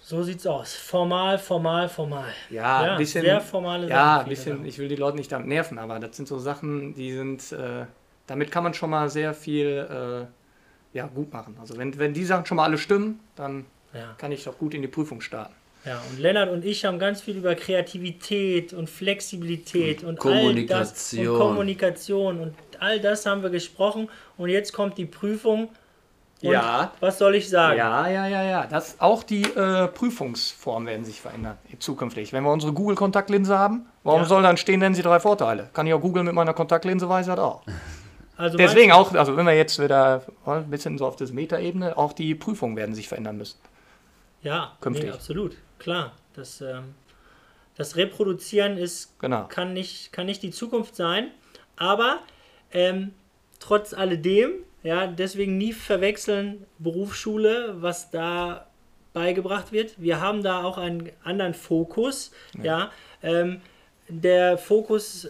[0.00, 0.74] So sieht's aus.
[0.74, 2.32] Formal, formal, formal.
[2.50, 3.22] Ja, ein bisschen.
[3.22, 4.66] sehr formale Ja, ein bisschen, Sachen.
[4.66, 7.84] ich will die Leute nicht damit nerven, aber das sind so Sachen, die sind, äh,
[8.26, 10.26] damit kann man schon mal sehr viel
[10.94, 11.56] äh, ja, gut machen.
[11.60, 14.14] Also wenn, wenn die Sachen schon mal alle stimmen, dann Ja.
[14.16, 15.52] kann ich doch gut in die Prüfung starten.
[15.84, 21.20] ja, und Lennart und ich haben ganz viel über Kreativität und Flexibilität und, Kommunikation.
[21.20, 25.68] all das und Kommunikation und all das haben wir gesprochen und jetzt kommt die Prüfung.
[26.42, 26.92] Und Ja.
[27.00, 27.78] was soll ich sagen?
[27.78, 28.66] Ja, ja, ja, ja.
[28.66, 32.32] Das, auch die äh, Prüfungsformen werden sich verändern zukünftig.
[32.32, 34.26] Wenn wir unsere Google-Kontaktlinse haben, warum Ja.
[34.28, 35.68] soll dann stehen, nennen Sie drei Vorteile?
[35.72, 37.62] Kann ich auch googeln mit meiner Kontaktlinse, weiß das auch.
[38.36, 41.98] Also Deswegen auch, also wenn wir jetzt wieder oh, ein bisschen so auf das Metaebene,
[41.98, 43.58] auch die Prüfungen werden sich verändern müssen.
[44.42, 45.06] ja, künftig.
[45.06, 46.12] Nee, absolut, klar.
[46.34, 46.94] Das, ähm,
[47.76, 49.46] das Reproduzieren ist Genau.
[49.48, 51.32] kann nicht, kann nicht die Zukunft sein.
[51.76, 52.18] Aber
[52.72, 53.12] ähm,
[53.58, 54.52] trotz alledem,
[54.82, 58.66] ja, deswegen nie verwechseln Berufsschule, was da
[59.12, 59.94] beigebracht wird.
[59.96, 62.30] Wir haben da auch einen anderen Fokus.
[62.62, 62.90] Ja,
[63.22, 63.60] ähm,
[64.08, 65.28] der Fokus,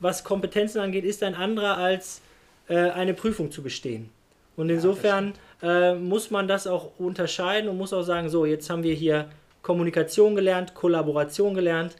[0.00, 2.20] was Kompetenzen angeht, ist ein anderer als
[2.68, 4.10] äh, eine Prüfung zu bestehen.
[4.56, 8.82] Und insofern äh, muss man das auch unterscheiden und muss auch sagen, so, jetzt haben
[8.82, 9.30] wir hier
[9.62, 11.96] Kommunikation gelernt, Kollaboration gelernt,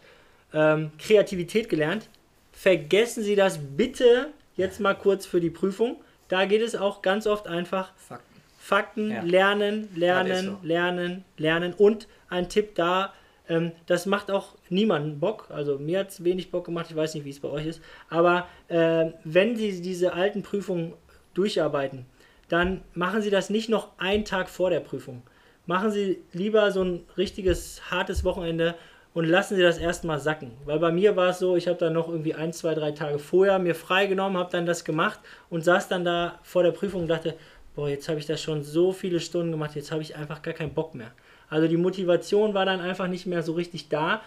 [0.52, 2.08] ähm, Kreativität gelernt.
[2.52, 5.96] Vergessen Sie das bitte jetzt mal kurz für die Prüfung.
[6.28, 8.40] Da geht es auch ganz oft einfach Fakten.
[8.58, 9.22] Fakten, Ja.
[9.22, 10.58] lernen, lernen, so.
[10.66, 11.72] lernen, lernen.
[11.72, 13.14] Und ein Tipp da,
[13.48, 15.46] ähm, das macht auch niemanden Bock.
[15.48, 17.80] Also mir hat es wenig Bock gemacht, ich weiß nicht, wie es bei euch ist.
[18.10, 20.92] Aber äh, wenn Sie diese alten Prüfungen
[21.32, 22.04] durcharbeiten,
[22.48, 25.22] dann machen Sie das nicht noch einen Tag vor der Prüfung.
[25.64, 28.74] Machen Sie lieber so ein richtiges, hartes Wochenende
[29.18, 30.52] und lassen Sie das erstmal sacken.
[30.64, 33.18] Weil bei mir war es so, ich habe dann noch irgendwie ein, zwei, drei Tage
[33.18, 35.18] vorher mir freigenommen, habe dann das gemacht
[35.50, 37.34] und saß dann da vor der Prüfung und dachte,
[37.74, 40.54] boah, jetzt habe ich das schon so viele Stunden gemacht, jetzt habe ich einfach gar
[40.54, 41.10] keinen Bock mehr.
[41.50, 44.22] Also die Motivation war dann einfach nicht mehr so richtig da,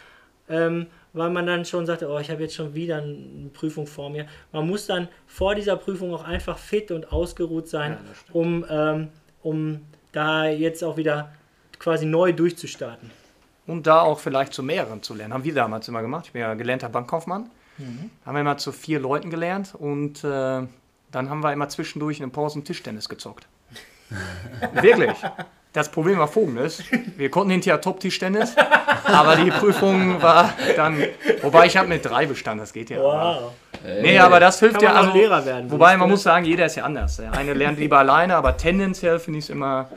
[0.49, 4.09] ähm, weil man dann schon sagte, oh, ich habe jetzt schon wieder eine Prüfung vor
[4.09, 4.25] mir.
[4.51, 9.07] Man muss dann vor dieser Prüfung auch einfach fit und ausgeruht sein, Ja, um, ähm,
[9.41, 11.31] um da jetzt auch wieder
[11.79, 13.20] quasi neu durchzustarten.
[13.71, 15.33] Und da auch vielleicht zu mehreren zu lernen.
[15.33, 16.25] Haben wir damals immer gemacht.
[16.27, 17.49] Ich bin ja gelernter Bankkaufmann.
[18.25, 22.25] Haben wir immer zu vier Leuten gelernt und äh, dann haben wir immer zwischendurch in
[22.27, 23.47] den Pausen Tischtennis gezockt.
[24.73, 25.17] Wirklich.
[25.73, 26.83] Das Problem war folgendes.
[27.15, 28.55] Wir konnten hinterher Top-Tischtennis,
[29.05, 31.01] aber die Prüfung war dann,
[31.41, 32.99] wobei ich habe mit drei bestanden, das geht ja.
[32.99, 33.53] Wow.
[34.01, 34.91] nee, aber das hilft ja.
[34.91, 37.17] auch Also, Lehrer werden, wobei man muss sagen, jeder ist ja anders.
[37.17, 39.89] Der eine lernt lieber alleine, aber tendenziell finde ich es immer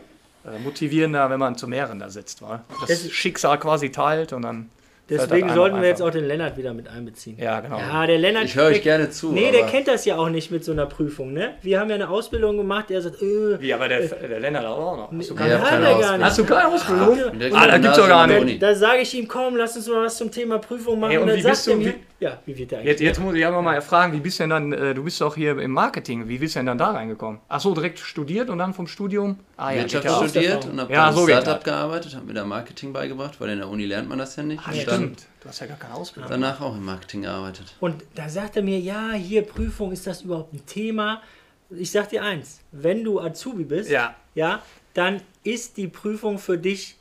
[0.62, 2.42] motivierender, wenn man zu mehreren da sitzt.
[2.42, 2.62] Wa?
[2.80, 4.70] Das Es- Schicksal quasi teilt und dann
[5.08, 7.36] Deswegen sollten wir jetzt auch den Lennart wieder mit einbeziehen.
[7.38, 7.78] Ja, genau.
[7.78, 8.44] Ja, der Lennart.
[8.44, 9.32] Ich höre euch gerne zu.
[9.32, 11.50] Nee, der kennt das ja auch nicht mit so einer Prüfung, ne?
[11.60, 14.96] Wir haben ja eine Ausbildung gemacht, der sagt, äh, Wie, aber der, der Lennart auch
[14.96, 15.12] noch.
[15.12, 16.16] Hast du keine hab keine gar Ausbildung.
[16.18, 16.24] nicht.
[16.26, 17.30] Hast du keine Ausbildung?
[17.30, 18.40] Bin direkt Ah, vom da gibt's doch gar nicht.
[18.40, 18.58] Uni.
[18.58, 21.10] da sage ich ihm, komm, lass uns mal was zum Thema Prüfung machen.
[21.12, 21.94] Ey, und und dann wie sagt bist er du- mir, wie-
[22.24, 22.90] ja, wie wird der eigentlich?
[22.92, 25.34] Jetzt, jetzt muss ich aber mal fragen, wie bist denn dann, äh, du bist doch
[25.34, 27.40] hier im Marketing, wie bist du denn dann da reingekommen?
[27.50, 29.38] Ach so, direkt studiert und dann vom Studium?
[29.58, 30.26] Ah Wirtschaft ja auch.
[30.26, 33.58] studiert und habe Ja, dann so Startup gearbeitet, habe mir da Marketing beigebracht, weil in
[33.58, 34.62] der Uni lernt man das ja nicht.
[34.66, 35.26] Ah, stimmt.
[35.40, 36.30] Du hast ja gar keine Ausbildung.
[36.30, 37.74] dann danach auch im Marketing gearbeitet.
[37.80, 41.22] Und da sagt er mir, ja, hier Prüfung, ist das überhaupt ein Thema?
[41.70, 44.14] Ich sag dir eins, wenn du Azubi bist, Ja.
[44.34, 44.62] ja,
[44.94, 46.96] dann ist die Prüfung für dich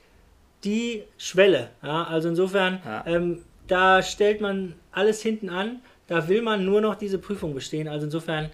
[0.64, 1.70] die Schwelle.
[1.82, 2.04] Ja?
[2.06, 3.04] Also insofern, Ja.
[3.06, 7.88] ähm, da stellt man alles hinten an, da will man nur noch diese Prüfung bestehen.
[7.88, 8.50] Also insofern,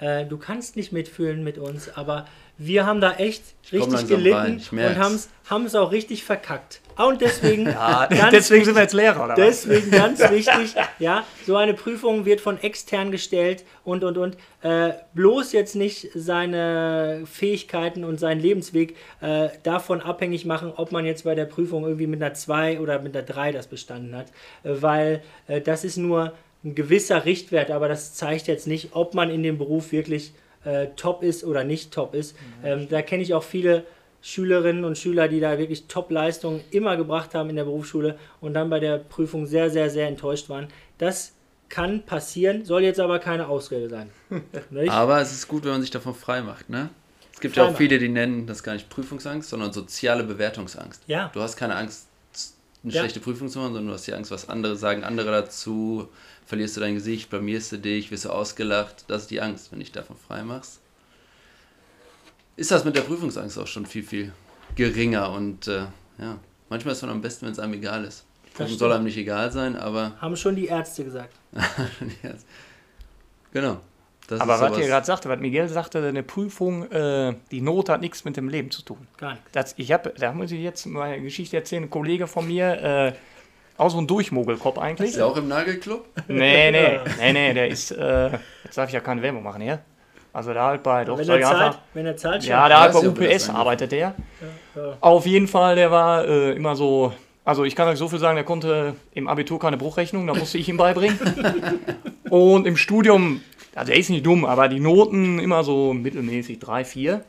[0.00, 2.26] äh, du kannst nicht mitfühlen mit uns, aber
[2.56, 3.42] wir haben da echt
[3.72, 6.80] richtig gelitten und haben es auch richtig verkackt.
[6.96, 9.36] Ah, Und deswegen, ganz deswegen sind wir jetzt Lehrer, oder?
[9.36, 9.62] was?
[9.62, 14.36] Deswegen ganz wichtig, ja, so eine Prüfung wird von extern gestellt und und und.
[14.62, 21.04] Äh, bloß jetzt nicht seine Fähigkeiten und seinen Lebensweg äh, davon abhängig machen, ob man
[21.04, 24.28] jetzt bei der Prüfung irgendwie mit einer 2 oder mit einer 3 das bestanden hat.
[24.62, 26.32] Äh, weil äh, das ist nur
[26.64, 30.32] ein gewisser Richtwert, aber das zeigt jetzt nicht, ob man in dem Beruf wirklich
[30.64, 32.36] äh, top ist oder nicht top ist.
[32.62, 33.84] Ähm, da kenne ich auch viele
[34.22, 38.70] Schülerinnen und Schüler, die da wirklich Top-Leistungen immer gebracht haben in der Berufsschule und dann
[38.70, 40.68] bei der Prüfung sehr, sehr, sehr enttäuscht waren.
[40.98, 41.32] Das
[41.68, 44.10] kann passieren, soll jetzt aber keine Ausrede sein.
[44.88, 46.88] Aber es ist gut, wenn man sich davon frei macht, ne?
[47.32, 47.78] Es gibt ja Frei auch machen.
[47.82, 51.02] viele, die nennen das gar nicht Prüfungsangst, sondern soziale Bewertungsangst.
[51.06, 51.30] Ja.
[51.34, 52.06] Du hast keine Angst,
[52.84, 53.00] eine Ja.
[53.00, 56.08] schlechte Prüfung zu machen, sondern du hast die Angst, was andere sagen, andere dazu,
[56.46, 59.04] verlierst du dein Gesicht, blamierst du dich, wirst du ausgelacht.
[59.08, 60.80] Das ist die Angst, wenn du dich davon frei machst.
[62.56, 64.32] Ist das mit der Prüfungsangst auch schon viel, viel
[64.76, 65.86] geringer und äh,
[66.18, 66.38] ja,
[66.68, 68.24] manchmal ist man am besten, wenn es einem egal ist.
[68.54, 71.34] Prüfung soll einem nicht egal sein, aber Haben schon die Ärzte gesagt.
[73.52, 73.80] genau.
[74.26, 77.90] Das Aber ist was ihr gerade sagte, was Miguel sagte, eine Prüfung, äh, die Not
[77.90, 79.06] hat nichts mit dem Leben zu tun.
[79.18, 79.50] Gar nichts.
[79.52, 82.82] Das, ich habe, da muss ich jetzt mal eine Geschichte erzählen, ein Kollege von mir,
[82.82, 83.12] äh,
[83.76, 85.10] auch so ein Durchmogelkopf eigentlich.
[85.10, 86.04] Ist der auch im Nagelclub?
[86.28, 88.30] Nee, nee, nee, nee, der ist, äh,
[88.64, 89.80] jetzt darf ich ja keine Werbung machen hier.
[90.32, 92.50] Also da halt bei, doch, Wenn er ich einfach- zahlt, wenn er zahlt, schon.
[92.50, 94.14] Ja, da halt bei UPS arbeitet der.
[94.74, 94.96] ja.
[95.00, 97.12] Auf jeden Fall, der war äh, immer so,
[97.44, 100.58] also ich kann euch so viel sagen, der konnte im Abitur keine Bruchrechnung, da musste
[100.58, 101.18] ich ihm beibringen.
[102.30, 103.42] Und im Studium,
[103.76, 107.22] also er ist nicht dumm, aber die Noten immer so mittelmäßig, drei, vier.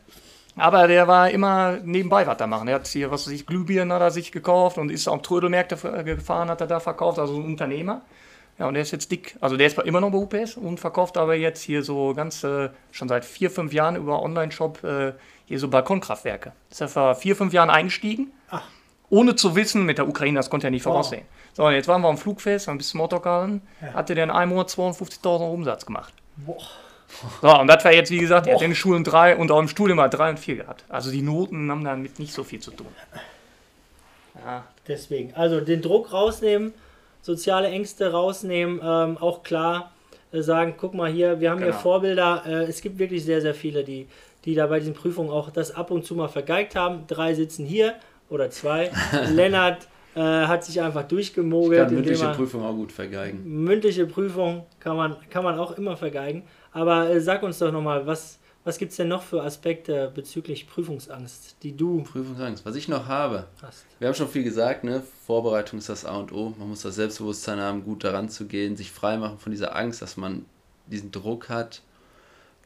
[0.57, 2.67] Aber der war immer nebenbei was da machen.
[2.69, 5.75] Er hat hier, was weiß ich, Glühbirnen hat er sich gekauft und ist auch Trödelmärkte
[5.75, 8.01] f- gefahren, hat er da verkauft, also ein Unternehmer.
[8.57, 11.17] Ja, und der ist jetzt dick, also der ist immer noch bei UPS und verkauft
[11.17, 15.11] aber jetzt hier so ganz, äh, schon seit vier, fünf Jahren über Online-Shop äh,
[15.43, 16.53] hier so Balkonkraftwerke.
[16.71, 18.31] Ist er vor vier, fünf Jahren eingestiegen,
[19.09, 21.23] ohne zu wissen, mit der Ukraine, das konnte er nicht voraussehen.
[21.53, 23.61] So, und jetzt waren wir am Flugfest, haben ein bisschen Smalltalk gehalten,
[23.93, 26.13] hatte der in einem Monat 250.000 Euro Umsatz gemacht.
[27.41, 29.59] So, und das war jetzt, wie gesagt, er hat in den Schulen drei und auch
[29.59, 30.83] im Studium mal drei und vier gehabt.
[30.89, 32.87] Also die Noten haben damit nicht so viel zu tun.
[34.43, 36.73] Ja, Deswegen, also den Druck rausnehmen,
[37.21, 39.91] soziale Ängste rausnehmen, ähm, auch klar
[40.31, 41.79] äh, sagen, guck mal hier, wir haben hier Genau.
[41.79, 42.43] Vorbilder.
[42.45, 44.07] Äh, es gibt wirklich sehr, sehr viele, die,
[44.43, 47.05] die da bei diesen Prüfungen auch das ab und zu mal vergeigt haben.
[47.07, 47.95] Drei sitzen hier
[48.29, 48.91] oder zwei.
[49.31, 51.79] Lennart äh, hat sich einfach durchgemogelt.
[51.79, 53.41] Kann indem mündliche er- Prüfung auch gut vergeigen.
[53.63, 56.43] mündliche Prüfung kann man, kann man auch immer vergeigen.
[56.75, 60.67] Aber äh, sag uns doch nochmal, was, was gibt es denn noch für Aspekte bezüglich
[60.67, 62.65] Prüfungsangst, die du Prüfungsangst.
[62.65, 63.85] Was ich noch habe, hast?
[63.97, 65.01] wir haben schon viel gesagt, ne?
[65.25, 66.53] Vorbereitung ist das A und O.
[66.59, 70.01] Man muss das Selbstbewusstsein haben, gut daran zu gehen, sich frei machen von dieser Angst,
[70.01, 70.45] dass man
[70.87, 71.81] diesen Druck hat.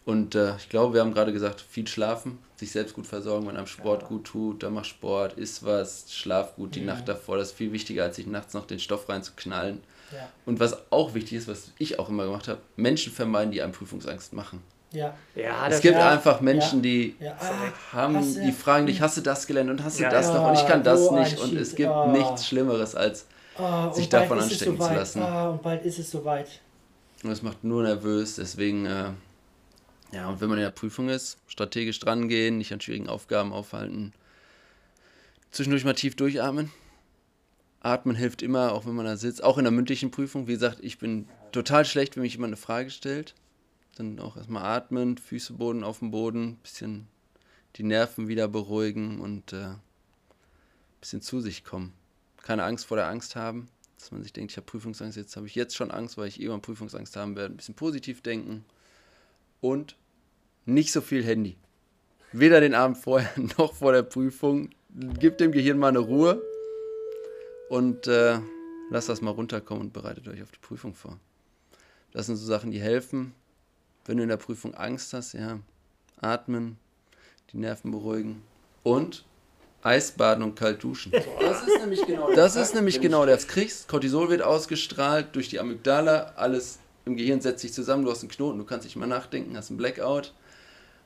[0.10, 3.56] Und äh, ich glaube, wir haben gerade gesagt, viel schlafen, sich selbst gut versorgen, wenn
[3.58, 7.38] einem Sport gut tut, dann mach Sport, isst was, schlaf gut die Nacht davor.
[7.38, 9.82] Das ist viel wichtiger, als sich nachts noch den Stoff reinzuknallen.
[10.12, 10.28] Ja.
[10.48, 13.72] Und was auch wichtig ist, was ich auch immer gemacht habe, Menschen vermeiden, die einem
[13.74, 14.64] Prüfungsangst machen.
[14.92, 15.14] Ja.
[15.36, 17.38] ja Es das gibt ja, einfach Menschen, ja, die ja.
[17.40, 20.10] Ah, haben, hast du- die fragen dich, hast du das gelernt und hast du Ja,
[20.10, 20.34] das ja.
[20.34, 22.08] noch und ich kann das So ein nicht und es gibt Ah.
[22.08, 23.28] nichts Schlimmeres als
[23.60, 24.98] Ah, sich davon anstecken zu soweit.
[24.98, 25.22] lassen.
[25.22, 26.48] Ah, und bald ist es soweit.
[27.24, 29.10] und es macht nur nervös, deswegen äh,
[30.12, 33.54] ja und wenn man in der Prüfung ist, strategisch dran gehen, nicht an schwierigen Aufgaben
[33.54, 34.14] aufhalten,
[35.52, 36.72] zwischendurch mal tief durchatmen.
[37.82, 40.48] Atmen hilft immer, auch wenn man da sitzt, auch in der mündlichen Prüfung.
[40.48, 43.36] Wie gesagt, ich bin total schlecht, wenn mich jemand eine Frage stellt.
[43.96, 47.08] Dann auch erstmal atmen, Füße Boden auf dem Boden, bisschen
[47.78, 49.76] die Nerven wieder beruhigen und äh,
[51.00, 51.94] bisschen zu sich kommen.
[52.44, 55.48] Keine Angst vor der Angst haben, dass man sich denkt, ich habe Prüfungsangst, jetzt habe
[55.48, 57.54] ich jetzt schon Angst, weil ich irgendwann Prüfungsangst haben werde.
[57.54, 58.66] Ein bisschen positiv denken
[59.62, 59.96] und
[60.66, 61.58] nicht so viel Handy.
[62.32, 64.70] Weder den Abend vorher noch vor der Prüfung.
[65.20, 66.42] Gib dem Gehirn mal eine Ruhe
[67.70, 68.40] und äh,
[68.90, 71.20] lasst das mal runterkommen und bereitet euch auf die Prüfung vor.
[72.12, 73.34] Das sind so Sachen, die helfen.
[74.06, 75.60] Wenn du in der Prüfung Angst hast, ja,
[76.20, 76.78] atmen,
[77.54, 78.42] die Nerven beruhigen
[78.84, 79.26] und
[79.82, 81.12] Eisbaden und kalt duschen.
[81.40, 83.48] Das ist nämlich genau, das ist nämlich genau das.
[83.48, 86.80] Kriegst, Cortisol wird ausgestrahlt durch die Amygdala, alles
[87.10, 89.70] im Gehirn setzt sich zusammen, du hast einen Knoten, du kannst nicht mehr nachdenken, hast
[89.70, 90.34] einen Blackout.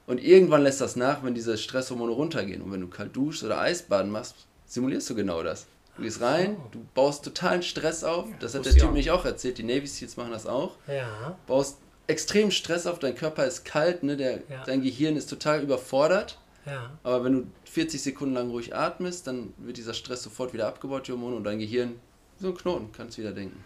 [0.06, 2.62] Und irgendwann lässt das nach, wenn diese Stresshormone runtergehen.
[2.62, 4.36] Und wenn du kalt duschst oder Eisbaden machst,
[4.66, 5.66] simulierst du genau das.
[5.96, 8.28] Du gehst rein, du baust totalen Stress auf.
[8.40, 9.60] Das hat der Typ auch mich auch erzählt.
[9.60, 10.76] Die Navy Seals machen das auch.
[10.88, 11.38] Ja.
[11.48, 11.78] Baust
[12.08, 14.18] extrem Stress auf, dein Körper ist kalt, ne?
[14.18, 14.64] der, Ja.
[14.66, 16.40] dein Gehirn ist total überfordert.
[16.66, 16.92] Ja.
[17.04, 21.08] Aber wenn du 40 Sekunden lang ruhig atmest, dann wird dieser Stress sofort wieder abgebaut,
[21.08, 22.00] die Hormone, und dein Gehirn,
[22.40, 23.64] so ein Knoten, kannst wieder denken.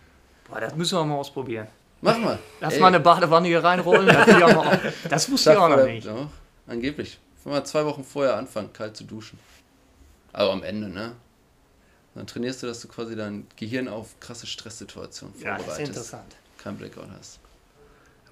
[0.50, 1.68] Boah, das müssen wir mal ausprobieren.
[2.02, 2.38] Mach mal.
[2.62, 4.08] Lass Ey, mal eine Badewanne hier reinrollen.
[5.10, 6.06] Das, wusste ich auch noch nicht.
[6.08, 6.28] Doch,
[6.68, 7.20] angeblich.
[7.46, 9.40] Mal zwei Wochen vorher anfangen, kalt zu duschen.
[10.34, 11.14] Aber am Ende, ne?
[12.14, 15.90] Dann trainierst du, dass du quasi dein Gehirn auf krasse Stresssituationen Ja, das ist vorbereitest.
[15.90, 16.36] interessant.
[16.62, 17.40] Kein Blackout hast.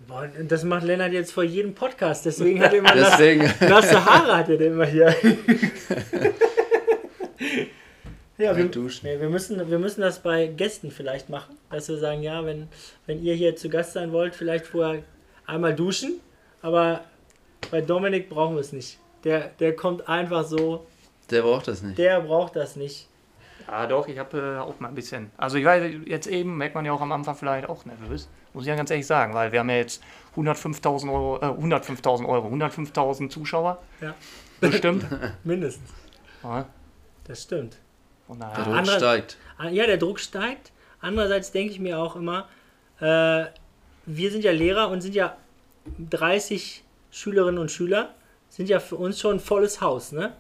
[0.08, 3.44] Boah, das macht Lennart jetzt vor jedem Podcast, deswegen hat er immer Deswegen.
[3.62, 5.16] nasse Haare hat er immer hier.
[8.38, 12.46] ja, wir, wir, müssen, wir müssen das bei Gästen vielleicht machen, dass wir sagen, ja,
[12.46, 12.68] wenn,
[13.06, 15.04] wenn ihr hier zu Gast sein wollt, vielleicht vorher
[15.46, 16.20] einmal duschen,
[16.62, 17.02] aber
[17.72, 19.00] bei Dominik brauchen wir es nicht.
[19.24, 20.86] Der, der kommt einfach so,
[21.32, 21.98] Der braucht das nicht.
[21.98, 23.08] der braucht das nicht.
[23.68, 25.32] Ja, doch, ich habe äh, auch mal ein bisschen.
[25.38, 28.30] Also, ich weiß, jetzt eben merkt man ja auch am Anfang vielleicht auch nervös.
[28.54, 30.04] Muss ich ja ganz ehrlich sagen, weil wir haben ja jetzt
[30.36, 33.82] 105.000 Euro, äh, 105.000 Euro, 105.000 Zuschauer.
[34.02, 34.14] Ja.
[34.62, 35.06] Bestimmt.
[35.44, 35.90] Mindestens.
[36.44, 36.66] ja,
[37.24, 37.78] Das stimmt.
[38.28, 38.64] Von Der daher.
[38.66, 39.38] Druck andere- steigt.
[39.58, 40.72] Ah, Ja, der Druck steigt.
[41.02, 42.48] Andererseits denke ich mir auch immer,
[43.00, 43.46] äh,
[44.08, 45.36] wir sind ja Lehrer und sind ja
[46.10, 48.14] 30 Schülerinnen und Schüler,
[48.50, 50.34] sind ja für uns schon ein volles Haus, ne?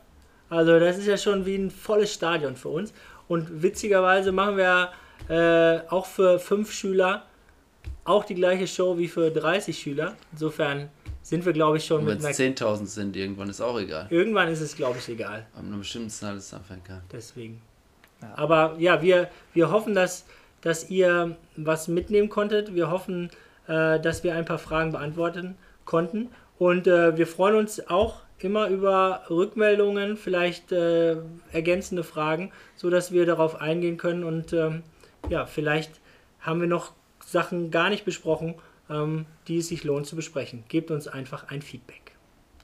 [0.50, 2.94] Also das ist ja schon wie ein volles Stadion für uns.
[3.28, 4.92] Und witzigerweise machen wir
[5.30, 7.24] äh, auch für fünf Schüler
[8.04, 10.16] auch die gleiche Show wie für 30 Schüler.
[10.32, 10.90] Insofern
[11.24, 12.54] sind wir, glaube ich, schon Und wenn mit es einer...
[12.56, 14.06] 10.000 sind, irgendwann ist auch egal.
[14.12, 15.48] Irgendwann ist es, glaube ich, egal.
[15.58, 17.02] Einer bestimmten Zahl ist es einfach egal.
[17.12, 17.62] Deswegen.
[18.30, 18.38] Ja.
[18.38, 20.26] Aber ja, wir, wir hoffen, dass,
[20.62, 22.76] dass ihr was mitnehmen konntet.
[22.76, 23.30] Wir hoffen,
[23.68, 26.30] äh, dass wir ein paar Fragen beantworten konnten.
[26.58, 31.18] Und äh, wir freuen uns auch immer über Rückmeldungen, vielleicht äh,
[31.52, 34.24] ergänzende Fragen, sodass wir darauf eingehen können.
[34.24, 34.84] Und ähm,
[35.30, 36.00] ja, vielleicht
[36.40, 36.92] haben wir noch
[37.26, 38.56] Sachen gar nicht besprochen,
[38.90, 40.64] ähm, die es sich lohnt zu besprechen.
[40.68, 42.14] Gebt uns einfach ein Feedback.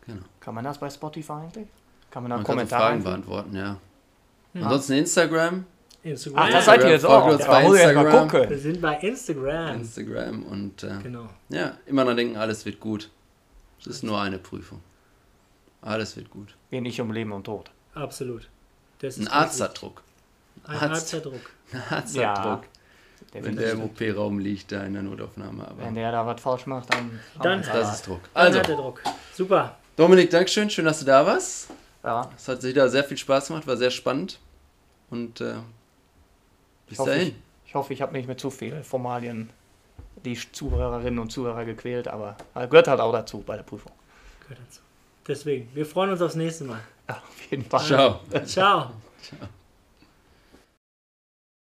[0.05, 0.23] Genau.
[0.39, 1.67] Kann man das bei Spotify eigentlich?
[2.11, 3.11] Kann man da Man einen kann so Kommentar Fragen einfügen?
[3.11, 3.77] beantworten, ja.
[4.53, 5.65] Ansonsten Instagram,
[6.03, 6.39] Instagram.
[6.43, 7.25] Ach, das seid ihr jetzt auch.
[7.27, 8.49] uns Da bei erst mal Instagram.
[8.49, 9.75] wir sind bei Instagram.
[9.75, 11.29] Instagram und äh, Genau.
[11.49, 13.09] ja, immer dran denken, alles wird gut.
[13.79, 14.81] Es ist nur eine Prüfung.
[15.81, 16.55] Alles wird gut.
[16.69, 17.71] Geht nicht um Leben und Tod.
[17.95, 18.47] Absolut.
[18.99, 20.01] Das Ein ist Arzt ganz hat Druck.
[20.67, 20.67] wichtig.
[20.67, 20.91] Ein Arzt.
[20.91, 21.49] Arzt hat Druck.
[21.71, 22.63] Ein Arzt Ja, hat Druck.
[23.33, 23.83] Wenn der im.
[23.83, 25.65] OP-Raum liegt, da in der Notaufnahme.
[25.67, 27.19] Aber Wenn der da was falsch macht, dann.
[27.41, 28.19] Dann- das ist Druck.
[28.33, 29.01] Dann Also, hat Druck.
[29.33, 29.77] Super.
[29.95, 30.69] Dominik, Dankeschön.
[30.69, 31.69] Schön, dass du da warst.
[32.03, 34.39] Ja, Es hat wieder sehr viel Spaß gemacht, war sehr spannend.
[35.09, 35.55] Und äh,
[36.87, 37.27] bis ich hoffe, dahin.
[37.27, 37.35] ich,
[37.67, 39.49] ich, hoffe, ich habe nicht mit zu viel Formalien
[40.25, 43.91] die Zuhörerinnen und Zuhörer gequält, aber äh, gehört halt auch dazu bei der Prüfung.
[44.41, 44.81] Gehört dazu.
[45.27, 46.79] Deswegen, wir freuen uns aufs nächste Mal.
[47.07, 47.85] Ja, auf jeden Fall.
[47.85, 48.19] Ciao.
[48.45, 48.91] Ciao.
[49.21, 49.49] Ciao.